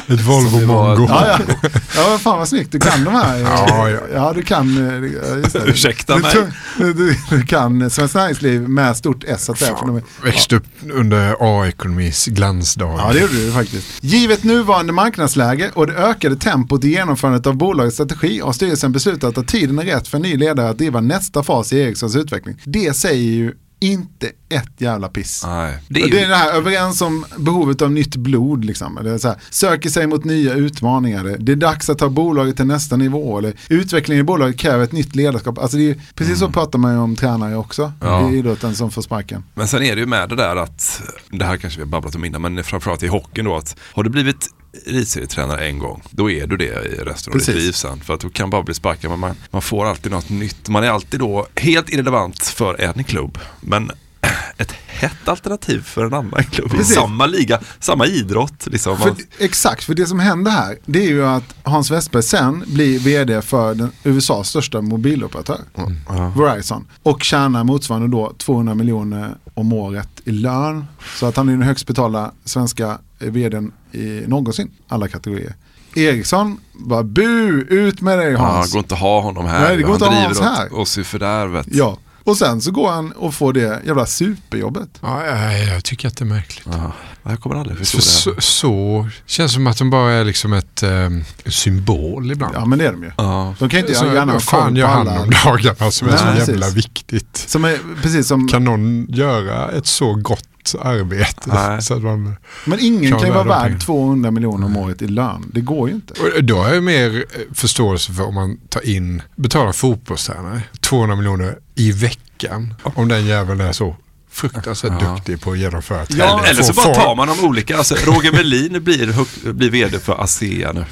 Ett 0.08 0.20
Volvo 0.20 0.66
mongo. 0.66 1.06
Ja, 1.08 1.38
ja. 1.38 1.70
ja, 1.96 2.18
fan 2.18 2.38
vad 2.38 2.48
snyggt. 2.48 2.72
Du 2.72 2.78
kan 2.78 3.04
de 3.04 3.14
här. 3.14 3.38
Ja, 3.38 3.90
ja. 3.90 4.00
ja 4.12 4.32
du 4.32 4.42
kan. 4.42 4.88
Eh, 4.88 5.38
just 5.42 5.52
det. 5.52 5.62
Ursäkta 5.66 6.16
du, 6.16 6.22
mig. 6.22 6.34
Du, 6.76 6.92
du, 6.92 7.16
du 7.30 7.42
kan 7.42 7.90
Svenskt 7.90 8.14
Näringsliv 8.14 8.68
med 8.68 8.96
stort 8.96 9.24
S. 9.24 9.50
Att 9.50 9.58
säga, 9.58 9.76
för 9.76 9.86
de 9.86 10.02
Växte 10.24 10.56
upp 10.56 10.64
under 10.92 11.36
A-ekonomis 11.40 12.26
glansdag. 12.26 12.94
Ja, 12.98 13.12
det 13.12 13.20
gjorde 13.20 13.44
du 13.46 13.52
faktiskt. 13.52 13.86
Givet 14.00 14.44
nuvarande 14.44 14.92
marknadsläge 14.92 15.70
och 15.74 15.86
det 15.86 15.92
ökade 15.92 16.36
tempot 16.36 16.84
i 16.84 16.88
genomförandet 16.88 17.46
av 17.46 17.56
bolagets 17.56 17.94
strategi 17.94 18.40
har 18.40 18.52
styrelsen 18.52 18.92
beslutat 18.92 19.38
att 19.38 19.48
tiden 19.48 19.78
är 19.78 19.84
rätt 19.84 20.08
för 20.08 20.16
en 20.16 20.22
ny 20.22 20.36
ledare 20.36 20.68
att 20.70 20.78
driva 20.78 21.00
nästa 21.00 21.42
fas 21.42 21.72
i 21.72 21.78
Ericssons 21.78 22.16
utveckling. 22.16 22.56
Det 22.64 22.96
säger 22.96 23.32
ju 23.32 23.54
inte 23.80 24.30
ett 24.48 24.72
jävla 24.78 25.08
piss. 25.08 25.42
Nej, 25.46 25.78
det, 25.88 26.00
är 26.00 26.04
ju... 26.04 26.10
det 26.10 26.20
är 26.20 26.28
det 26.28 26.34
här 26.34 26.52
överens 26.52 27.02
om 27.02 27.24
behovet 27.38 27.82
av 27.82 27.92
nytt 27.92 28.16
blod. 28.16 28.64
Liksom. 28.64 28.98
Det 29.02 29.10
är 29.10 29.18
så 29.18 29.28
här, 29.28 29.36
söker 29.50 29.90
sig 29.90 30.06
mot 30.06 30.24
nya 30.24 30.54
utmaningar. 30.54 31.36
Det 31.38 31.52
är 31.52 31.56
dags 31.56 31.90
att 31.90 31.98
ta 31.98 32.08
bolaget 32.08 32.56
till 32.56 32.66
nästa 32.66 32.96
nivå. 32.96 33.38
Eller, 33.38 33.54
utvecklingen 33.68 34.20
i 34.20 34.24
bolaget 34.24 34.58
kräver 34.58 34.84
ett 34.84 34.92
nytt 34.92 35.16
ledarskap. 35.16 35.58
Alltså 35.58 35.76
det 35.76 35.90
är, 35.90 35.94
precis 35.94 36.40
mm. 36.40 36.48
så 36.48 36.52
pratar 36.52 36.78
man 36.78 36.92
ju 36.92 36.98
om 36.98 37.16
tränare 37.16 37.56
också 37.56 37.92
ja. 38.00 38.30
i 38.30 38.36
idrotten 38.36 38.74
som 38.74 38.90
får 38.90 39.02
sparken. 39.02 39.44
Men 39.54 39.68
sen 39.68 39.82
är 39.82 39.94
det 39.94 40.00
ju 40.00 40.06
med 40.06 40.28
det 40.28 40.36
där 40.36 40.56
att, 40.56 41.02
det 41.30 41.44
här 41.44 41.56
kanske 41.56 41.78
vi 41.78 41.84
har 41.84 41.90
babblat 41.90 42.14
om 42.14 42.24
innan, 42.24 42.42
men 42.42 42.64
framförallt 42.64 43.02
i 43.02 43.06
hockeyn 43.06 43.44
då, 43.44 43.56
att 43.56 43.76
har 43.94 44.02
du 44.02 44.10
blivit 44.10 44.48
elitserietränare 44.86 45.66
en 45.66 45.78
gång, 45.78 46.02
då 46.10 46.30
är 46.30 46.46
du 46.46 46.56
det 46.56 46.64
i 46.64 47.04
resten 47.04 47.32
av 47.32 47.38
ditt 47.38 47.48
liv 47.48 47.72
sen. 47.72 48.00
För 48.00 48.14
att 48.14 48.20
du 48.20 48.30
kan 48.30 48.50
bara 48.50 48.62
bli 48.62 48.74
sparkad, 48.74 49.10
men 49.10 49.20
man, 49.20 49.36
man 49.50 49.62
får 49.62 49.86
alltid 49.86 50.12
något 50.12 50.28
nytt. 50.30 50.68
Man 50.68 50.84
är 50.84 50.90
alltid 50.90 51.20
då 51.20 51.46
helt 51.56 51.90
irrelevant 51.90 52.42
för 52.42 52.80
en 52.80 53.04
klubb. 53.04 53.38
Men 53.60 53.90
ett 54.56 54.72
hett 54.86 55.28
alternativ 55.28 55.82
för 55.82 56.04
en 56.04 56.14
annan 56.14 56.44
klubb 56.44 56.74
i 56.80 56.84
samma 56.84 57.26
liga, 57.26 57.60
samma 57.80 58.06
idrott. 58.06 58.66
Liksom. 58.66 58.98
För, 58.98 59.14
exakt, 59.38 59.84
för 59.84 59.94
det 59.94 60.06
som 60.06 60.20
händer 60.20 60.50
här 60.50 60.78
det 60.86 60.98
är 60.98 61.08
ju 61.08 61.26
att 61.26 61.54
Hans 61.62 61.90
Westberg 61.90 62.22
sen 62.22 62.64
blir 62.66 62.98
vd 62.98 63.42
för 63.42 63.74
den 63.74 63.90
USAs 64.04 64.48
största 64.48 64.80
mobiloperatör, 64.80 65.60
mm. 65.74 66.32
Verizon. 66.38 66.86
Och 67.02 67.22
tjänar 67.22 67.64
motsvarande 67.64 68.08
då 68.08 68.32
200 68.38 68.74
miljoner 68.74 69.36
om 69.54 69.72
året 69.72 70.08
i 70.24 70.30
lön. 70.30 70.86
Så 71.16 71.26
att 71.26 71.36
han 71.36 71.48
är 71.48 71.52
den 71.52 71.62
högst 71.62 71.86
betalda 71.86 72.32
svenska 72.44 72.98
vdn 73.18 73.72
i 73.92 74.22
någonsin, 74.26 74.70
alla 74.88 75.08
kategorier. 75.08 75.54
Eriksson 75.94 76.60
bara 76.72 77.02
bu, 77.02 77.66
ut 77.68 78.00
med 78.00 78.18
dig 78.18 78.34
Hans. 78.34 78.68
Ja, 78.68 78.72
går 78.72 78.78
inte 78.78 78.94
att 78.94 79.00
ha 79.00 79.20
honom 79.20 79.46
här. 79.46 79.60
Nej, 79.60 79.76
det 79.76 79.82
går 79.82 79.94
inte 79.94 80.06
att 80.06 80.36
ha 80.36 80.54
här. 80.54 80.78
oss 80.78 80.98
i 80.98 81.04
fördärvet. 81.04 81.66
Ja, 81.70 81.98
och 82.28 82.36
sen 82.36 82.60
så 82.60 82.70
går 82.70 82.90
han 82.90 83.12
och 83.12 83.34
får 83.34 83.52
det 83.52 83.82
jävla 83.86 84.06
superjobbet. 84.06 84.88
Ja, 85.00 85.26
jag, 85.26 85.64
jag 85.74 85.84
tycker 85.84 86.08
att 86.08 86.16
det 86.16 86.24
är 86.24 86.26
märkligt. 86.26 86.66
Ja, 86.70 86.92
jag 87.22 87.40
kommer 87.40 87.56
aldrig 87.56 87.78
förstå 87.78 88.00
så, 88.00 88.30
det. 88.30 88.40
Så, 88.40 88.40
så 88.40 89.08
känns 89.26 89.52
som 89.52 89.66
att 89.66 89.78
de 89.78 89.90
bara 89.90 90.12
är 90.12 90.24
liksom 90.24 90.52
ett 90.52 90.82
eh, 90.82 91.10
symbol 91.46 92.32
ibland. 92.32 92.54
Ja, 92.54 92.64
men 92.64 92.78
det 92.78 92.86
är 92.86 92.92
de 92.92 93.02
ju. 93.02 93.10
Ja. 93.16 93.54
De 93.58 93.68
kan 93.68 93.80
inte 93.80 93.94
så, 93.94 94.06
gärna 94.06 94.32
ha 94.32 94.40
fan 94.40 94.76
gör 94.76 94.86
han 94.86 95.08
om 95.08 95.30
dagarna 95.44 95.90
som 95.90 96.08
är 96.08 96.16
så 96.16 96.24
precis. 96.24 96.48
jävla 96.48 96.68
viktigt? 96.70 97.44
Som 97.46 97.64
är, 97.64 97.78
precis 98.02 98.28
som... 98.28 98.48
Kan 98.48 98.64
någon 98.64 99.06
göra 99.08 99.70
ett 99.70 99.86
så 99.86 100.14
gott 100.14 100.47
arbete. 100.74 101.82
Så 101.82 101.94
att 101.94 102.02
man 102.02 102.36
men 102.64 102.80
ingen 102.80 103.18
kan 103.18 103.26
ju 103.26 103.32
vara 103.34 103.44
värd 103.44 103.80
200 103.80 104.30
miljoner 104.30 104.66
om 104.66 104.76
året 104.76 105.02
i 105.02 105.08
lön. 105.08 105.50
Det 105.54 105.60
går 105.60 105.88
ju 105.88 105.94
inte. 105.94 106.14
Och 106.22 106.44
då 106.44 106.58
har 106.58 106.74
jag 106.74 106.82
mer 106.82 107.16
eh, 107.16 107.54
förståelse 107.54 108.12
för 108.12 108.26
om 108.26 108.34
man 108.34 108.56
tar 108.68 108.86
in, 108.86 109.22
betalar 109.36 109.72
fotbollstränare 109.72 110.62
200 110.80 111.16
miljoner 111.16 111.58
i 111.74 111.92
veckan. 111.92 112.74
Om 112.82 113.08
den 113.08 113.26
jäveln 113.26 113.60
är 113.60 113.72
så 113.72 113.96
fruktansvärt 114.30 114.92
ja. 115.00 115.14
duktig 115.14 115.40
på 115.40 115.52
att 115.52 115.58
genomföra 115.58 116.06
ja, 116.08 116.44
Eller 116.46 116.62
så 116.62 116.72
bara 116.72 116.94
tar 116.94 117.14
man 117.14 117.28
de 117.28 117.44
olika. 117.44 117.78
Alltså, 117.78 117.94
Roger 117.94 118.32
Melin 118.32 118.84
blir, 118.84 119.52
blir 119.52 119.70
vd 119.70 119.98
för 119.98 120.22
ASEA 120.22 120.72
nu. 120.72 120.84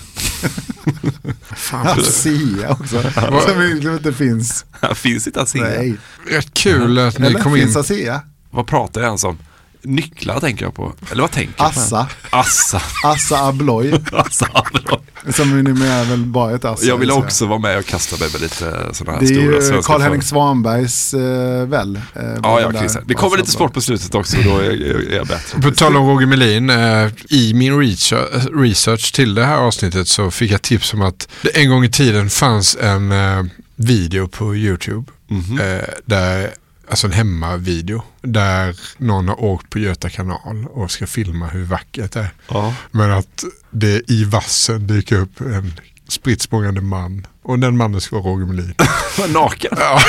Fan, 1.57 1.87
ASEA 1.87 2.71
också. 2.71 3.03
Som 3.49 3.93
inte 3.93 4.13
finns. 4.13 4.65
finns 4.95 5.27
inte 5.27 5.41
ASEA? 5.41 5.63
Nej. 5.63 5.97
Rätt 6.31 6.55
kul 6.55 6.99
att 6.99 7.19
ni 7.19 7.27
Eller, 7.27 7.41
kom 7.41 7.57
in. 7.57 7.63
Finns 7.63 7.77
ASEA? 7.77 8.21
Vad 8.51 8.67
pratar 8.67 9.01
jag 9.01 9.07
ens 9.07 9.25
om? 9.25 9.39
Nycklar 9.83 10.41
tänker 10.41 10.65
jag 10.65 10.75
på. 10.75 10.93
Eller 11.11 11.23
vad 11.23 11.31
tänker 11.31 11.55
jag 11.57 11.67
Assa. 11.67 12.09
på? 12.31 12.37
Assa. 12.37 12.83
Assa 13.05 13.47
Abloy. 13.47 13.93
Assa 14.13 14.49
Abloy. 14.53 15.01
Som 15.35 15.63
numera 15.63 16.05
väl 16.05 16.19
bara 16.19 16.55
ett 16.55 16.65
Assa. 16.65 16.87
Jag 16.87 16.97
vill 16.97 17.11
också 17.11 17.47
vara 17.47 17.59
med 17.59 17.79
och 17.79 17.87
kasta 17.87 18.17
mig 18.17 18.29
med 18.33 18.41
lite 18.41 18.89
sådana 18.93 19.19
här 19.19 19.27
stora 19.27 19.43
svenska 19.43 19.69
Det 19.69 19.73
är 19.73 19.77
ju 19.77 19.83
Karl-Henrik 19.83 20.23
Svanbergs 20.23 21.15
äh, 21.15 21.67
väl. 21.67 21.97
Äh, 21.97 22.23
ja, 22.43 22.61
ja 22.61 22.69
där, 22.69 23.03
Det 23.07 23.15
kommer 23.15 23.37
lite 23.37 23.51
sport 23.51 23.75
på 23.75 23.81
slutet 23.81 24.15
också, 24.15 24.37
då 24.45 24.59
är, 24.59 25.11
är 25.13 25.17
jag 25.17 25.27
bättre. 25.27 25.61
På 25.63 25.71
tal 25.71 25.97
om 25.97 26.09
Roger 26.09 26.27
Melin, 26.27 26.71
äh, 26.71 27.09
i 27.29 27.55
min 27.55 27.79
research, 28.61 29.13
till 29.13 29.35
det 29.35 29.45
här 29.45 29.57
avsnittet 29.59 30.09
så 30.09 30.31
fick 30.31 30.51
jag 30.51 30.63
tips 30.63 30.95
om 30.95 31.03
att 31.03 31.29
det 31.43 31.57
en 31.57 31.71
gång 31.71 31.85
i 31.85 31.91
tiden 31.91 32.31
fanns 32.31 32.77
en 32.81 33.13
video 33.77 34.29
på 34.29 34.57
YouTube 34.57 35.13
mm 35.31 35.43
-hmm. 35.43 35.85
där 36.05 36.51
alltså 36.91 37.07
en 37.07 37.13
hemmavideo 37.13 38.03
där 38.23 38.77
någon 38.99 39.29
har 39.29 39.45
åkt 39.45 39.71
på 39.71 39.79
Göta 39.79 40.11
kanal 40.11 40.67
och 40.71 40.91
ska 40.91 41.07
filma 41.07 41.47
hur 41.47 41.65
vackert 41.65 42.13
det 42.13 42.21
är. 42.21 42.31
Ja. 42.49 42.75
Men 42.91 43.13
att 43.13 43.45
det 43.71 44.11
i 44.11 44.25
vassen 44.25 44.87
dyker 44.87 45.17
upp 45.17 45.41
en 45.41 45.73
spritt 46.09 46.53
man 46.83 47.27
och 47.43 47.59
den 47.59 47.77
mannen 47.77 48.01
ska 48.01 48.17
vara 48.21 48.33
Roger 48.35 48.47
Melin. 48.47 48.75
Naken? 49.33 49.71
Ja. 49.79 50.01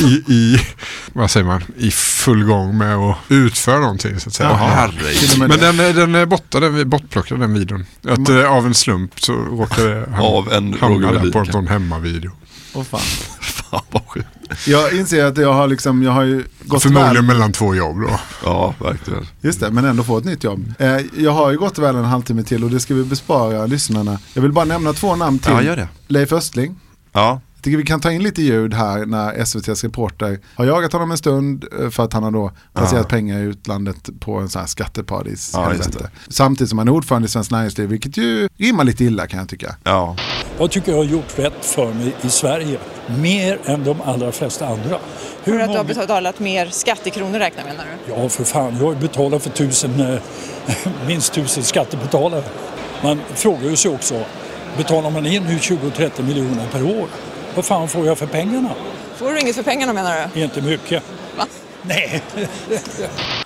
I, 0.00 0.32
I, 0.32 0.66
vad 1.12 1.30
säger 1.30 1.46
man, 1.46 1.62
i 1.76 1.90
full 1.90 2.44
gång 2.44 2.78
med 2.78 2.96
att 2.96 3.16
utföra 3.28 3.78
någonting 3.78 4.20
så 4.20 4.28
att 4.28 4.34
säga. 4.34 4.54
Herregud. 4.54 5.38
Men 5.38 5.50
den, 5.50 5.80
är- 5.80 5.92
den 5.92 6.14
är 6.14 6.26
borta, 6.26 6.60
den 6.60 6.76
är 6.80 6.84
bortplockad 6.84 7.40
den 7.40 7.54
videon. 7.54 7.86
Att, 8.08 8.28
eh, 8.28 8.52
av 8.52 8.66
en 8.66 8.74
slump 8.74 9.20
så 9.20 9.32
råkade 9.32 10.06
han 10.14 10.20
Av 10.24 10.52
en 10.52 10.74
hamna 10.80 10.96
Roger 11.08 11.20
där 11.20 11.32
på 11.32 11.38
en 11.38 11.46
sån 11.52 11.66
hemmavideo. 11.68 12.30
Åh, 12.74 12.84
fan. 12.84 13.00
Fan 13.72 13.80
vad 13.90 14.02
sjukt. 14.08 14.28
Jag 14.66 14.92
inser 14.92 15.24
att 15.24 15.36
jag 15.38 15.52
har 15.52 15.66
liksom, 15.68 16.02
jag 16.02 16.12
har 16.12 16.22
ju 16.22 16.44
gått 16.64 16.82
Förmodligen 16.82 17.14
väl, 17.14 17.24
mellan 17.24 17.52
två 17.52 17.74
jobb 17.74 18.00
då. 18.00 18.20
Ja, 18.44 18.74
verkligen. 18.80 19.26
Just 19.40 19.60
det, 19.60 19.70
men 19.70 19.84
ändå 19.84 20.02
få 20.04 20.18
ett 20.18 20.24
nytt 20.24 20.44
jobb. 20.44 20.74
Eh, 20.78 20.96
jag 21.16 21.30
har 21.32 21.50
ju 21.50 21.58
gått 21.58 21.78
väl 21.78 21.96
en 21.96 22.04
halvtimme 22.04 22.42
till 22.42 22.64
och 22.64 22.70
det 22.70 22.80
ska 22.80 22.94
vi 22.94 23.04
bespara 23.04 23.66
lyssnarna. 23.66 24.18
Jag 24.34 24.42
vill 24.42 24.52
bara 24.52 24.64
nämna 24.64 24.92
två 24.92 25.16
namn 25.16 25.38
till. 25.38 25.52
Ja, 25.52 25.62
gör 25.62 25.76
det. 25.76 25.88
Leif 26.06 26.32
Östling. 26.32 26.80
Ja. 27.12 27.40
Jag 27.54 27.64
tycker 27.64 27.78
vi 27.78 27.84
kan 27.84 28.00
ta 28.00 28.10
in 28.12 28.22
lite 28.22 28.42
ljud 28.42 28.74
här 28.74 29.06
när 29.06 29.32
SVTs 29.34 29.84
reporter 29.84 30.38
har 30.54 30.64
jagat 30.64 30.92
honom 30.92 31.10
en 31.10 31.18
stund 31.18 31.64
eh, 31.80 31.90
för 31.90 32.04
att 32.04 32.12
han 32.12 32.22
har 32.22 32.30
då 32.30 32.52
placerat 32.74 33.02
Ja. 33.02 33.08
pengar 33.08 33.38
i 33.38 33.42
utlandet 33.42 34.10
på 34.20 34.36
en 34.38 34.48
sån 34.48 34.60
här 34.60 34.66
skatteparadis. 34.66 35.50
Ja. 35.54 35.72
Samtidigt 36.28 36.68
som 36.68 36.78
han 36.78 36.88
är 36.88 36.92
ordförande 36.92 37.26
i 37.26 37.28
Svenskt 37.28 37.50
Näringsliv, 37.52 37.88
vilket 37.88 38.16
ju 38.16 38.48
rimmar 38.58 38.84
lite 38.84 39.04
illa 39.04 39.26
kan 39.26 39.38
jag 39.38 39.48
tycka. 39.48 39.74
Ja. 39.84 40.16
Jag 40.58 40.70
tycker 40.70 40.90
jag 40.92 40.98
har 40.98 41.04
gjort 41.04 41.38
rätt 41.38 41.64
för 41.64 41.86
mig 41.92 42.12
i 42.22 42.28
Sverige. 42.28 42.78
Mer 43.18 43.58
än 43.66 43.84
de 43.84 44.00
allra 44.00 44.32
flesta 44.32 44.66
andra. 44.66 44.82
För 44.88 44.96
att 44.96 45.44
du 45.44 45.52
har 45.58 45.66
många- 45.66 45.84
betalat 45.84 46.38
mer 46.38 46.66
skattekronor 46.70 47.38
räknar 47.38 47.64
menar 47.64 47.84
du? 48.06 48.12
Ja, 48.22 48.28
för 48.28 48.44
fan. 48.44 48.76
Jag 48.80 48.86
har 48.86 48.94
betalat 48.94 49.42
för 49.42 49.50
tusen, 49.50 50.00
eh, 50.00 50.18
minst 51.06 51.32
tusen 51.32 51.62
skattebetalare. 51.62 52.42
Man 53.02 53.20
frågar 53.34 53.70
ju 53.70 53.76
sig 53.76 53.90
också, 53.90 54.24
betalar 54.76 55.10
man 55.10 55.26
in 55.26 55.42
nu 55.44 55.58
20-30 55.58 56.22
miljoner 56.22 56.66
per 56.72 56.82
år, 56.82 57.06
vad 57.54 57.64
fan 57.64 57.88
får 57.88 58.06
jag 58.06 58.18
för 58.18 58.26
pengarna? 58.26 58.68
Får 59.16 59.30
du 59.32 59.40
inget 59.40 59.56
för 59.56 59.62
pengarna 59.62 59.92
menar 59.92 60.28
du? 60.34 60.42
Inte 60.42 60.60
mycket. 60.62 61.02
Nej. 61.82 62.22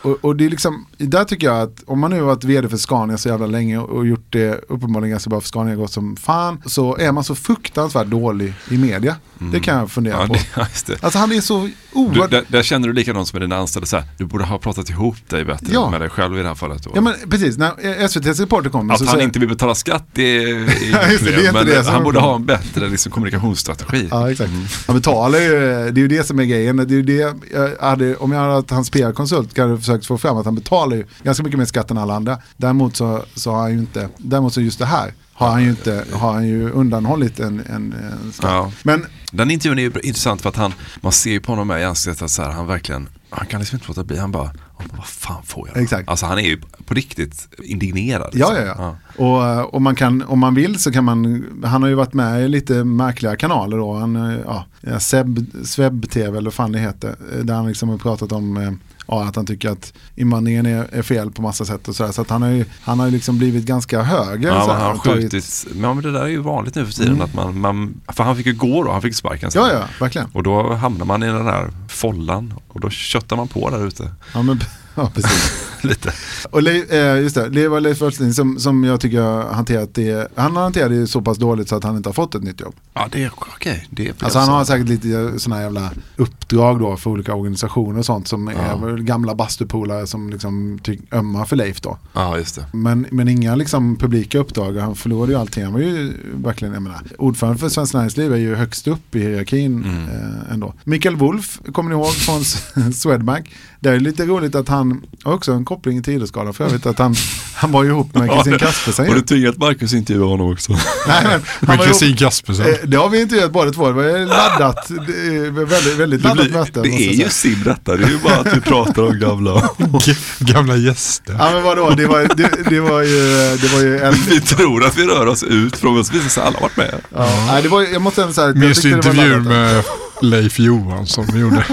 Och, 0.03 0.25
och 0.25 0.37
det 0.37 0.47
är 0.47 0.51
liksom, 0.51 0.87
där 0.99 1.25
tycker 1.25 1.47
jag 1.47 1.61
att 1.61 1.83
om 1.87 2.01
man 2.01 2.11
nu 2.11 2.21
har 2.21 2.27
varit 2.27 2.45
vd 2.45 2.69
för 2.69 2.77
Scania 2.77 3.19
så 3.19 3.29
jävla 3.29 3.47
länge 3.47 3.79
och 3.79 4.07
gjort 4.07 4.27
det 4.31 4.65
uppenbarligen 4.69 5.11
ganska 5.11 5.31
bra 5.31 5.41
för 5.41 5.49
Scania 5.49 5.75
gått 5.75 5.93
som 5.93 6.17
fan 6.17 6.63
så 6.67 6.97
är 6.97 7.13
man 7.13 7.25
så 7.25 7.35
fruktansvärt 7.35 8.07
dålig 8.07 8.55
i 8.71 8.79
media. 8.79 9.17
Det 9.39 9.61
kan 9.61 9.79
jag 9.79 9.91
fundera 9.91 10.17
Ja, 10.21 10.27
på. 10.27 10.35
det. 10.87 11.05
Alltså 11.05 11.19
han 11.19 11.33
är 11.33 11.41
så 11.41 11.59
Du, 11.65 11.73
oerhört... 11.93 12.31
där, 12.31 12.45
där 12.49 12.63
känner 12.63 12.89
du 12.89 12.95
likadant 12.95 13.29
som 13.29 13.39
med 13.39 13.49
dina 13.49 13.57
anställda, 13.57 13.87
så 13.87 13.97
här, 13.97 14.05
du 14.19 14.25
borde 14.25 14.45
ha 14.45 14.59
pratat 14.59 14.91
ihop 14.91 15.17
dig 15.29 15.45
bättre 15.45 15.67
Ja. 15.73 15.91
med 15.91 16.01
dig 16.01 16.09
själv 16.11 16.39
i 16.39 16.43
det 16.43 16.49
här 16.49 16.55
fallet. 16.55 16.83
Då. 16.83 16.91
Ja 16.95 17.01
men 17.01 17.15
precis, 17.31 17.59
när 17.59 17.87
SVTs 18.05 18.41
reporter 18.41 18.71
kommer 18.71 18.95
Att 18.95 19.01
så 19.01 19.05
han 19.07 19.13
säger- 19.13 19.25
inte 19.25 19.39
vill 19.39 19.49
betala 19.49 19.75
skatt 19.75 20.05
det 20.13 20.23
är, 20.23 20.49
är 21.05 21.11
just 21.11 21.25
det, 21.25 21.31
det 21.31 21.37
är 21.37 21.41
inte 21.41 21.53
men 21.53 21.67
det 21.67 21.87
han 21.91 22.05
borde 22.05 22.21
ha 22.21 22.35
en 22.35 22.45
bättre 22.47 22.89
liksom, 22.89 23.13
kommunikationsstrategi. 23.13 24.09
Ja, 24.11 24.31
exakt. 24.31 24.51
Han 24.87 24.97
betalar 24.97 25.39
ju, 25.39 25.51
det 25.91 26.01
är 26.01 26.03
ju 26.03 26.09
det 26.09 26.27
som 26.27 26.39
är 26.41 26.45
grejen. 26.45 26.77
Det 26.77 26.83
är 26.95 27.03
det 27.03 27.13
jag 27.53 27.71
hade, 27.81 28.17
om 28.17 28.33
jag 28.33 28.39
hade 28.41 28.53
varit 28.53 28.71
hans 28.71 28.91
PR-konsult 28.91 29.55
kan 29.55 29.71
jag 29.71 29.79
försökt 29.79 30.07
få 30.07 30.19
fram 30.19 30.37
att 30.37 30.45
han 30.45 30.55
betalar 30.55 30.97
ju 30.97 31.05
ganska 31.23 31.43
mycket 31.45 31.59
mer 31.59 31.67
skatt 31.67 31.91
än 31.91 31.99
alla 31.99 32.15
andra. 32.15 32.39
Däremot 32.57 32.97
så, 32.97 33.25
så 33.35 33.51
har 33.53 33.61
han 33.61 33.73
ju 33.73 33.79
inte, 33.79 34.09
däremot 34.19 34.55
så 34.55 34.61
just 34.61 34.79
det 34.79 34.87
här 34.87 35.13
har 35.39 35.51
han 35.51 35.63
ju 35.63 35.71
inte, 35.71 36.05
har 36.13 36.33
han 36.33 36.47
ju 36.49 36.71
undanhållit 36.71 37.41
en, 37.41 37.61
en, 37.67 37.93
en 37.93 38.33
skatt. 38.33 38.51
Ja. 38.51 38.73
Men 38.83 39.07
Den 39.33 39.51
intervjun 39.51 39.79
är 39.79 39.83
ju 39.83 39.93
intressant 40.03 40.43
för 40.43 40.49
att 40.49 40.57
han, 40.57 40.73
man 41.01 41.13
ser 41.13 41.31
ju 41.31 41.41
på 41.41 41.53
honom 41.53 41.71
i 41.79 41.85
ansiktet 41.85 42.23
att 42.23 42.31
så 42.31 42.43
här, 42.43 42.51
han 42.51 42.67
verkligen, 42.67 43.09
han 43.31 43.47
kan 43.47 43.61
liksom 43.61 43.77
inte 43.77 43.89
låta 43.89 44.05
bli, 44.05 44.19
han 44.19 44.33
bara, 44.33 44.51
"Ja, 44.79 44.85
vad 44.97 45.07
fan 45.07 45.43
får 45.45 45.69
jag? 45.69 45.77
då?" 45.77 45.81
Exakt. 45.83 46.09
Alltså 46.09 46.27
han 46.27 46.39
är 46.39 46.43
ju 46.43 46.61
på 46.87 46.95
riktigt 46.95 47.49
indignerad. 47.63 48.31
Ja, 48.33 48.49
liksom. 48.51 48.67
ja, 48.79 48.97
ja. 49.19 49.25
Och, 49.65 49.75
och 49.75 49.83
man 49.83 49.95
kan, 49.97 50.23
om 50.23 50.39
man 50.39 50.55
vill 50.55 50.79
så 50.79 50.93
kan 50.93 51.05
man, 51.05 51.45
han 51.65 51.83
har 51.83 51.89
ju 51.89 51.95
varit 51.95 52.15
med 52.15 52.45
i 52.45 52.49
lite 52.49 52.85
märkliga 52.85 53.37
kanaler 53.37 53.77
då. 53.77 53.95
Han, 53.95 54.17
eh, 54.17 54.39
ja, 54.81 54.99
Seb, 54.99 55.47
Sveb 55.65 56.11
TV 56.11 56.29
eller 56.39 56.45
vad 56.51 56.55
fan 56.55 56.73
det 56.73 56.79
heter. 56.79 57.17
eh, 57.35 57.39
Där 57.45 57.55
han 57.55 57.67
liksom 57.69 57.89
har 57.89 57.99
pratat 57.99 58.33
om 58.33 58.57
eh, 58.57 58.73
ja, 59.07 59.25
att 59.25 59.37
han 59.37 59.47
tycker 59.47 59.71
att 59.71 59.93
invandringen 60.15 60.67
är, 60.67 60.89
är 60.95 61.03
fel 61.03 61.31
på 61.31 61.43
massa 61.43 61.65
sätt 61.65 61.89
och 61.89 61.97
sådär. 61.97 62.13
Så 62.13 62.23
att 62.23 62.31
han 62.31 62.43
har 62.43 62.49
ju, 62.49 62.65
han 62.83 62.99
har 62.99 63.07
ju 63.07 63.13
liksom 63.13 63.39
blivit 63.39 63.65
ganska 63.67 64.03
höger. 64.03 64.49
Ja, 64.49 64.59
han 64.73 64.81
har 64.83 64.95
tagit- 64.97 65.23
skjutit, 65.33 65.67
ja, 65.83 65.95
men 65.95 66.03
det 66.05 66.13
där 66.13 66.21
är 66.23 66.27
ju 66.29 66.39
vanligt 66.39 66.75
nu 66.75 66.87
för 66.87 66.93
tiden 66.93 67.13
Mm. 67.13 67.23
att 67.25 67.35
man, 67.35 67.61
man, 67.61 68.01
för 68.09 68.25
han 68.25 68.37
fick 68.37 68.47
ju 68.47 68.55
gå 68.55 68.85
då, 68.85 68.93
han 68.93 69.03
fick 69.03 69.15
sparken 69.15 69.51
sen. 69.51 69.63
Ja, 69.63 69.73
ja, 69.73 69.83
verkligen. 70.01 70.29
Och 70.33 70.43
då 70.43 70.75
hamnar 70.75 71.05
man 71.07 71.23
i 71.23 71.27
den 71.27 71.47
här 71.47 71.71
follan 71.89 72.55
och 72.69 72.81
då 72.81 72.91
köttar 72.91 73.37
man 73.37 73.49
på 73.49 73.71
där 73.71 73.87
ute. 73.87 74.11
Ja, 74.35 74.43
men, 74.43 74.61
ja 74.95 75.11
precis. 75.15 75.53
Lite. 75.89 76.13
Och 76.51 76.63
Leif, 76.63 76.91
eh, 76.91 77.21
just 77.21 77.35
det, 77.35 77.49
det 77.49 77.69
var 77.69 77.81
Leif 77.81 78.03
Östling 78.03 78.33
som, 78.33 78.59
som 78.59 78.85
jag 78.85 79.01
tycker 79.01 79.21
har 79.21 79.43
hanterat 79.55 79.95
det. 79.95 80.29
Han 80.35 80.57
har 80.57 80.63
hanterat 80.63 80.91
det 80.91 81.07
så 81.07 81.21
pass 81.23 81.39
dåligt 81.39 81.69
så 81.69 81.77
att 81.77 81.85
han 81.85 81.97
inte 81.97 82.09
har 82.09 82.15
fått 82.15 82.35
ett 82.35 82.43
nytt 82.43 82.61
jobb. 82.61 82.75
Ja, 82.95 83.09
det 83.13 83.23
är 83.25 83.31
okej. 83.37 83.87
Det 83.91 84.09
är 84.09 84.15
Alltså 84.21 84.39
han 84.39 84.49
har 84.49 84.65
säkert 84.65 84.89
lite 84.89 85.39
sådana 85.39 85.63
jävla 85.63 85.91
uppdrag 86.17 86.79
då 86.81 86.97
för 86.97 87.11
olika 87.11 87.35
organisationer 87.35 87.99
och 87.99 88.05
sånt 88.07 88.29
som 88.29 88.49
är 88.49 88.53
Ja. 88.69 88.77
väl 88.77 89.03
gamla 89.03 89.35
bastupolare 89.35 90.07
som 90.07 90.31
liksom 90.31 90.79
ömmar 91.13 91.45
för 91.45 91.57
Leif 91.57 91.81
då. 91.81 91.99
Ja, 92.13 92.39
just 92.39 92.55
det. 92.55 92.67
Men, 92.73 93.07
men 93.11 93.29
inga 93.29 93.55
liksom 93.55 93.97
publika 93.97 94.39
uppdrag, 94.39 94.77
han 94.77 94.97
förlorade 94.97 95.33
ju 95.33 95.39
allting. 95.39 95.65
Han 95.65 95.73
var 95.73 95.81
ju 95.81 96.13
verkligen, 96.35 96.75
jag 96.75 96.83
menar, 96.83 97.01
ordförande 97.19 97.59
för 97.59 97.69
Svenskt 97.69 97.95
Näringsliv 97.95 98.33
är 98.33 98.37
ju 98.37 98.55
högst 98.55 98.87
upp 98.89 99.15
i 99.15 99.19
hierarkin 99.21 99.85
Mm. 99.85 100.05
eh, 100.09 100.53
ändå. 100.53 100.75
Mikael 100.85 101.17
Wolf, 101.17 101.61
kommer 101.73 101.91
ni 101.91 101.97
ihåg 101.97 102.13
från 102.13 102.45
Swedbank? 102.93 103.55
Det 103.81 103.89
är 103.89 104.01
lite 104.01 104.27
roligt 104.27 104.55
att 104.55 104.69
han 104.69 105.03
har 105.25 105.33
också 105.33 105.53
en 105.53 105.65
koppling 105.77 106.03
till 106.03 106.13
idrottsskadan 106.15 106.55
för 106.55 106.65
jag 106.65 106.71
vet 106.71 106.87
att 106.87 106.99
han, 106.99 107.15
han 107.55 107.73
var 107.73 107.83
ju 107.85 107.89
ihop 107.91 108.15
med 108.15 108.31
Kristin 108.35 108.59
Kaspersen. 108.59 109.09
Har 109.09 109.15
du 109.15 109.21
tvingat 109.21 109.57
Marcus 109.59 109.93
intervjua 109.93 110.27
honom 110.27 110.53
också? 110.53 110.73
Nej, 111.09 111.25
men, 111.25 111.41
Med 111.79 111.87
Kristin 111.87 112.17
Kaspersen. 112.17 112.67
Eh, 112.67 112.73
Det 112.85 112.97
har 112.97 113.09
vi 113.09 113.21
intervjuat 113.21 113.53
båda 113.53 113.71
två, 113.73 113.87
det 113.87 113.93
var 113.93 114.27
laddat, 114.27 114.91
väldigt, 114.91 115.97
väldigt 115.97 116.23
Det, 116.23 116.29
laddat 116.29 116.47
blir, 116.47 116.59
möte. 116.59 116.81
det 116.83 116.89
är 116.89 117.13
ju 117.13 117.29
sim 117.29 117.63
detta, 117.65 117.97
det 117.97 118.05
är 118.05 118.09
ju 118.09 118.19
bara 118.19 118.35
att 118.35 118.57
vi 118.57 118.61
pratar 118.61 119.03
om 119.03 119.19
gamla. 119.21 119.71
Gamla 120.39 120.77
gäster. 120.77 121.37
Ja 121.39 121.51
men 121.53 121.63
vadå, 121.63 121.91
det 121.91 122.07
var, 122.07 122.29
det, 122.37 122.51
det 122.71 122.81
var 122.81 123.03
ju, 123.03 123.57
det 123.57 123.69
var 123.73 123.81
ju 123.81 123.99
en... 123.99 124.15
vi 124.29 124.41
tror 124.41 124.85
att 124.85 124.99
vi 124.99 125.05
rör 125.07 125.27
oss 125.27 125.43
ut 125.43 125.77
från 125.77 126.01
oss, 126.01 126.13
visar 126.13 126.29
sig 126.29 126.43
alla 126.43 126.61
varit 126.61 126.77
med. 126.77 126.95
Ja, 127.15 127.45
nej, 127.47 127.63
det 127.63 127.69
var, 127.69 127.83
jag 127.83 128.03
måste 128.03 128.23
ändå 128.23 128.35
säga 128.35 128.47
att 128.49 128.55
jag 128.57 128.65
Minns 128.65 128.83
du 128.83 128.93
tyckte 128.93 129.11
det 129.11 129.17
var 129.17 129.25
intervjun 129.25 129.45
med 129.49 129.85
Leif 130.23 130.59
Johansson 130.59 131.27
vi 131.33 131.39
gjorde? 131.41 131.65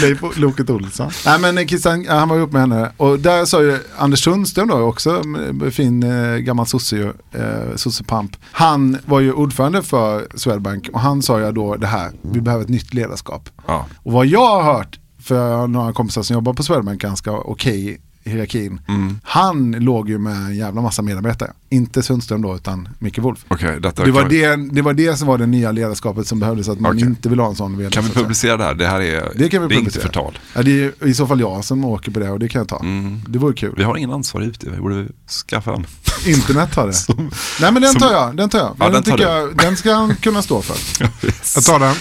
Leif 0.00 0.36
Loket 0.36 0.70
Olsson. 0.70 1.10
Nej 1.26 1.38
men 1.38 1.68
Christian, 1.68 2.04
ja, 2.04 2.14
han 2.14 2.28
var 2.28 2.36
ihop 2.36 2.52
med 2.52 2.60
henne. 2.60 2.92
Och 2.96 3.18
där 3.18 3.44
sa 3.44 3.62
ju 3.62 3.78
Anders 3.98 4.24
Sundström 4.24 4.68
då 4.68 4.78
också, 4.78 5.22
eh, 5.62 5.70
fin 5.70 6.02
eh, 6.02 6.36
gammal 6.36 6.66
sosse 6.66 6.96
ju, 6.96 7.12
eh, 7.32 7.76
sossepamp. 7.76 8.36
Han 8.52 8.98
var 9.04 9.20
ju 9.20 9.32
ordförande 9.32 9.82
för 9.82 10.26
Swedbank 10.34 10.88
och 10.92 11.00
han 11.00 11.22
sa 11.22 11.40
ju 11.40 11.52
då 11.52 11.76
det 11.76 11.86
här, 11.86 12.10
vi 12.22 12.40
behöver 12.40 12.64
ett 12.64 12.70
nytt 12.70 12.94
ledarskap. 12.94 13.48
Ja. 13.66 13.86
Och 13.96 14.12
vad 14.12 14.26
jag 14.26 14.46
har 14.46 14.74
hört, 14.74 14.98
för 15.22 15.34
jag 15.34 15.58
har 15.58 15.68
några 15.68 15.92
kompisar 15.92 16.22
som 16.22 16.34
jobbar 16.34 16.52
på 16.52 16.62
Swedbank 16.62 17.00
ganska 17.00 17.32
okej 17.32 17.90
i 17.90 17.98
hierarkin. 18.24 18.80
Mm. 18.88 19.20
Han 19.22 19.72
låg 19.72 20.08
ju 20.08 20.18
med 20.18 20.36
en 20.36 20.56
jävla 20.56 20.80
massa 20.80 21.02
medarbetare. 21.02 21.50
Inte 21.68 22.02
Sundström 22.02 22.42
då 22.42 22.54
utan 22.56 22.88
Micke 22.98 23.18
Wolf. 23.18 23.44
Detta 23.80 24.04
Det 24.04 24.10
var 24.10 24.28
det, 24.28 24.56
det 24.56 24.82
var 24.82 24.92
det 24.92 25.16
som 25.16 25.28
var 25.28 25.38
det 25.38 25.46
nya 25.46 25.72
ledarskapet 25.72 26.26
som 26.26 26.40
behövdes, 26.40 26.68
att 26.68 26.80
man 26.80 26.92
Okej. 26.96 27.06
inte 27.06 27.28
vill 27.28 27.38
ha 27.40 27.48
en 27.48 27.54
sån 27.56 27.78
vd. 27.78 27.90
kan 27.90 28.04
vi 28.04 28.10
publicera 28.10 28.56
det 28.56 28.64
här? 28.64 28.74
Det 28.74 28.86
här 28.86 29.00
är, 29.00 29.32
Det 29.34 29.48
kan 29.48 29.62
vi 29.62 29.68
det 29.68 29.80
inte 29.80 30.00
förtal. 30.00 30.38
Ja, 30.54 30.62
det 30.62 30.84
är 31.02 31.06
i 31.06 31.14
så 31.14 31.26
fall 31.26 31.40
jag 31.40 31.64
som 31.64 31.84
åker 31.84 32.10
på 32.10 32.20
det 32.20 32.30
och 32.30 32.38
det 32.38 32.48
kan 32.48 32.58
jag 32.58 32.68
ta. 32.68 32.84
Det 33.28 33.38
vore 33.38 33.54
kul. 33.54 33.74
Vi 33.76 33.82
har 33.84 33.96
ingen 33.96 34.12
ansvarig 34.12 34.46
ute, 34.48 34.70
vi 34.70 34.76
borde 34.76 35.06
skaffa 35.48 35.74
en. 35.74 35.86
Internet 36.26 36.74
har 36.74 36.86
det. 36.86 37.14
Nej 37.60 37.72
men 37.72 37.82
den 37.82 37.92
som- 37.92 38.00
tar 38.00 38.12
jag, 38.12 38.36
den 38.36 38.48
tar 38.48 38.58
jag. 38.58 38.76
Ja, 38.78 38.84
den, 38.84 38.92
den 39.02 39.18
tar 39.18 39.18
jag, 39.18 39.56
den 39.56 39.76
ska 39.76 39.92
han 39.94 40.14
kunna 40.16 40.42
stå 40.42 40.62
för. 40.62 40.76
Jag 41.54 41.64
tar 41.64 41.78
den. 41.78 41.94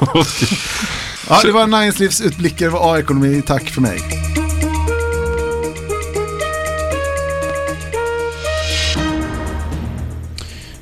Ja, 1.30 1.40
det 1.44 1.52
var 1.52 1.66
näringslivsutblickar, 1.66 2.68
var 2.68 2.94
A-ekonomi, 2.94 3.42
tack 3.46 3.70
för 3.70 3.80
mig. 3.80 4.27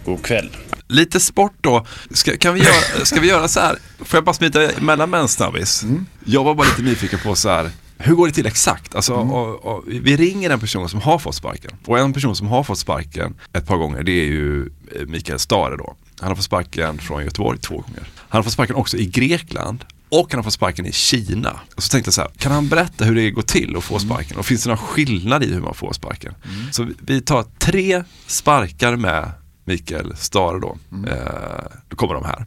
God 0.07 0.23
kväll. 0.23 0.51
Lite 0.89 1.21
sport 1.21 1.55
då. 1.61 1.87
Ska, 2.11 2.37
kan 2.37 2.55
vi 2.55 2.61
göra, 2.61 3.05
ska 3.05 3.21
vi 3.21 3.29
göra 3.29 3.49
så 3.49 3.61
här? 3.61 3.79
Får 3.99 4.17
jag 4.17 4.25
bara 4.25 4.35
smita 4.35 4.71
emellan 4.73 5.11
med 5.11 5.21
en 5.21 5.29
snabbis? 5.29 5.85
Jag 6.25 6.45
var 6.45 6.55
bara 6.55 6.67
lite 6.69 6.83
nyfiken 6.83 7.19
på 7.25 7.35
så 7.35 7.49
här. 7.49 7.71
Hur 7.99 8.15
går 8.15 8.27
det 8.27 8.33
till 8.33 8.47
exakt? 8.47 8.95
Alltså, 8.95 9.15
och, 9.15 9.65
och, 9.65 9.85
vi 9.87 10.17
ringer 10.17 10.51
en 10.51 10.61
person 10.61 10.89
som 10.89 11.01
har 11.01 11.19
fått 11.19 11.35
sparken. 11.35 11.71
Och 11.87 11.99
en 11.99 12.13
person 12.13 12.37
som 12.37 12.47
har 12.47 12.63
fått 12.63 12.79
sparken 12.79 13.35
ett 13.53 13.67
par 13.67 13.77
gånger 13.77 14.03
det 14.03 14.13
är 14.13 14.25
ju 14.27 14.63
eh, 14.67 15.07
Mikael 15.07 15.39
Stare 15.39 15.77
då. 15.77 15.97
Han 16.21 16.29
har 16.29 16.37
fått 16.37 16.45
sparken 16.45 16.99
från 16.99 17.25
Göteborg 17.25 17.59
två 17.59 17.75
gånger. 17.75 18.03
Han 18.29 18.39
har 18.39 18.43
fått 18.43 18.53
sparken 18.53 18.77
också 18.77 18.97
i 18.97 19.07
Grekland 19.07 19.85
och 20.09 20.27
han 20.31 20.39
har 20.39 20.43
fått 20.43 20.53
sparken 20.53 20.87
i 20.87 20.93
Kina. 20.93 21.61
Och 21.77 21.83
så 21.83 21.89
tänkte 21.91 22.09
jag 22.09 22.15
så 22.15 22.21
här, 22.21 22.31
kan 22.39 22.53
han 22.53 22.69
berätta 22.69 23.05
hur 23.05 23.15
det 23.15 23.31
går 23.31 23.43
till 23.43 23.77
att 23.77 23.85
få 23.85 23.99
sparken? 23.99 24.37
Och 24.39 24.47
finns 24.47 24.63
det 24.63 24.69
någon 24.69 24.79
skillnad 24.79 25.45
i 25.45 25.53
hur 25.53 25.61
man 25.61 25.75
får 25.75 25.93
sparken? 25.93 26.35
Så 26.73 26.83
vi- 26.83 26.95
vi 27.01 27.21
tar 27.21 27.45
tre 27.59 28.05
sparkar 28.27 28.97
med 28.97 29.31
Mikael 29.67 30.17
Stare 30.17 30.59
då. 30.59 30.77
Eh, 31.09 31.65
då 31.89 31.97
kommer 31.97 32.15
de 32.15 32.25
här. 32.25 32.47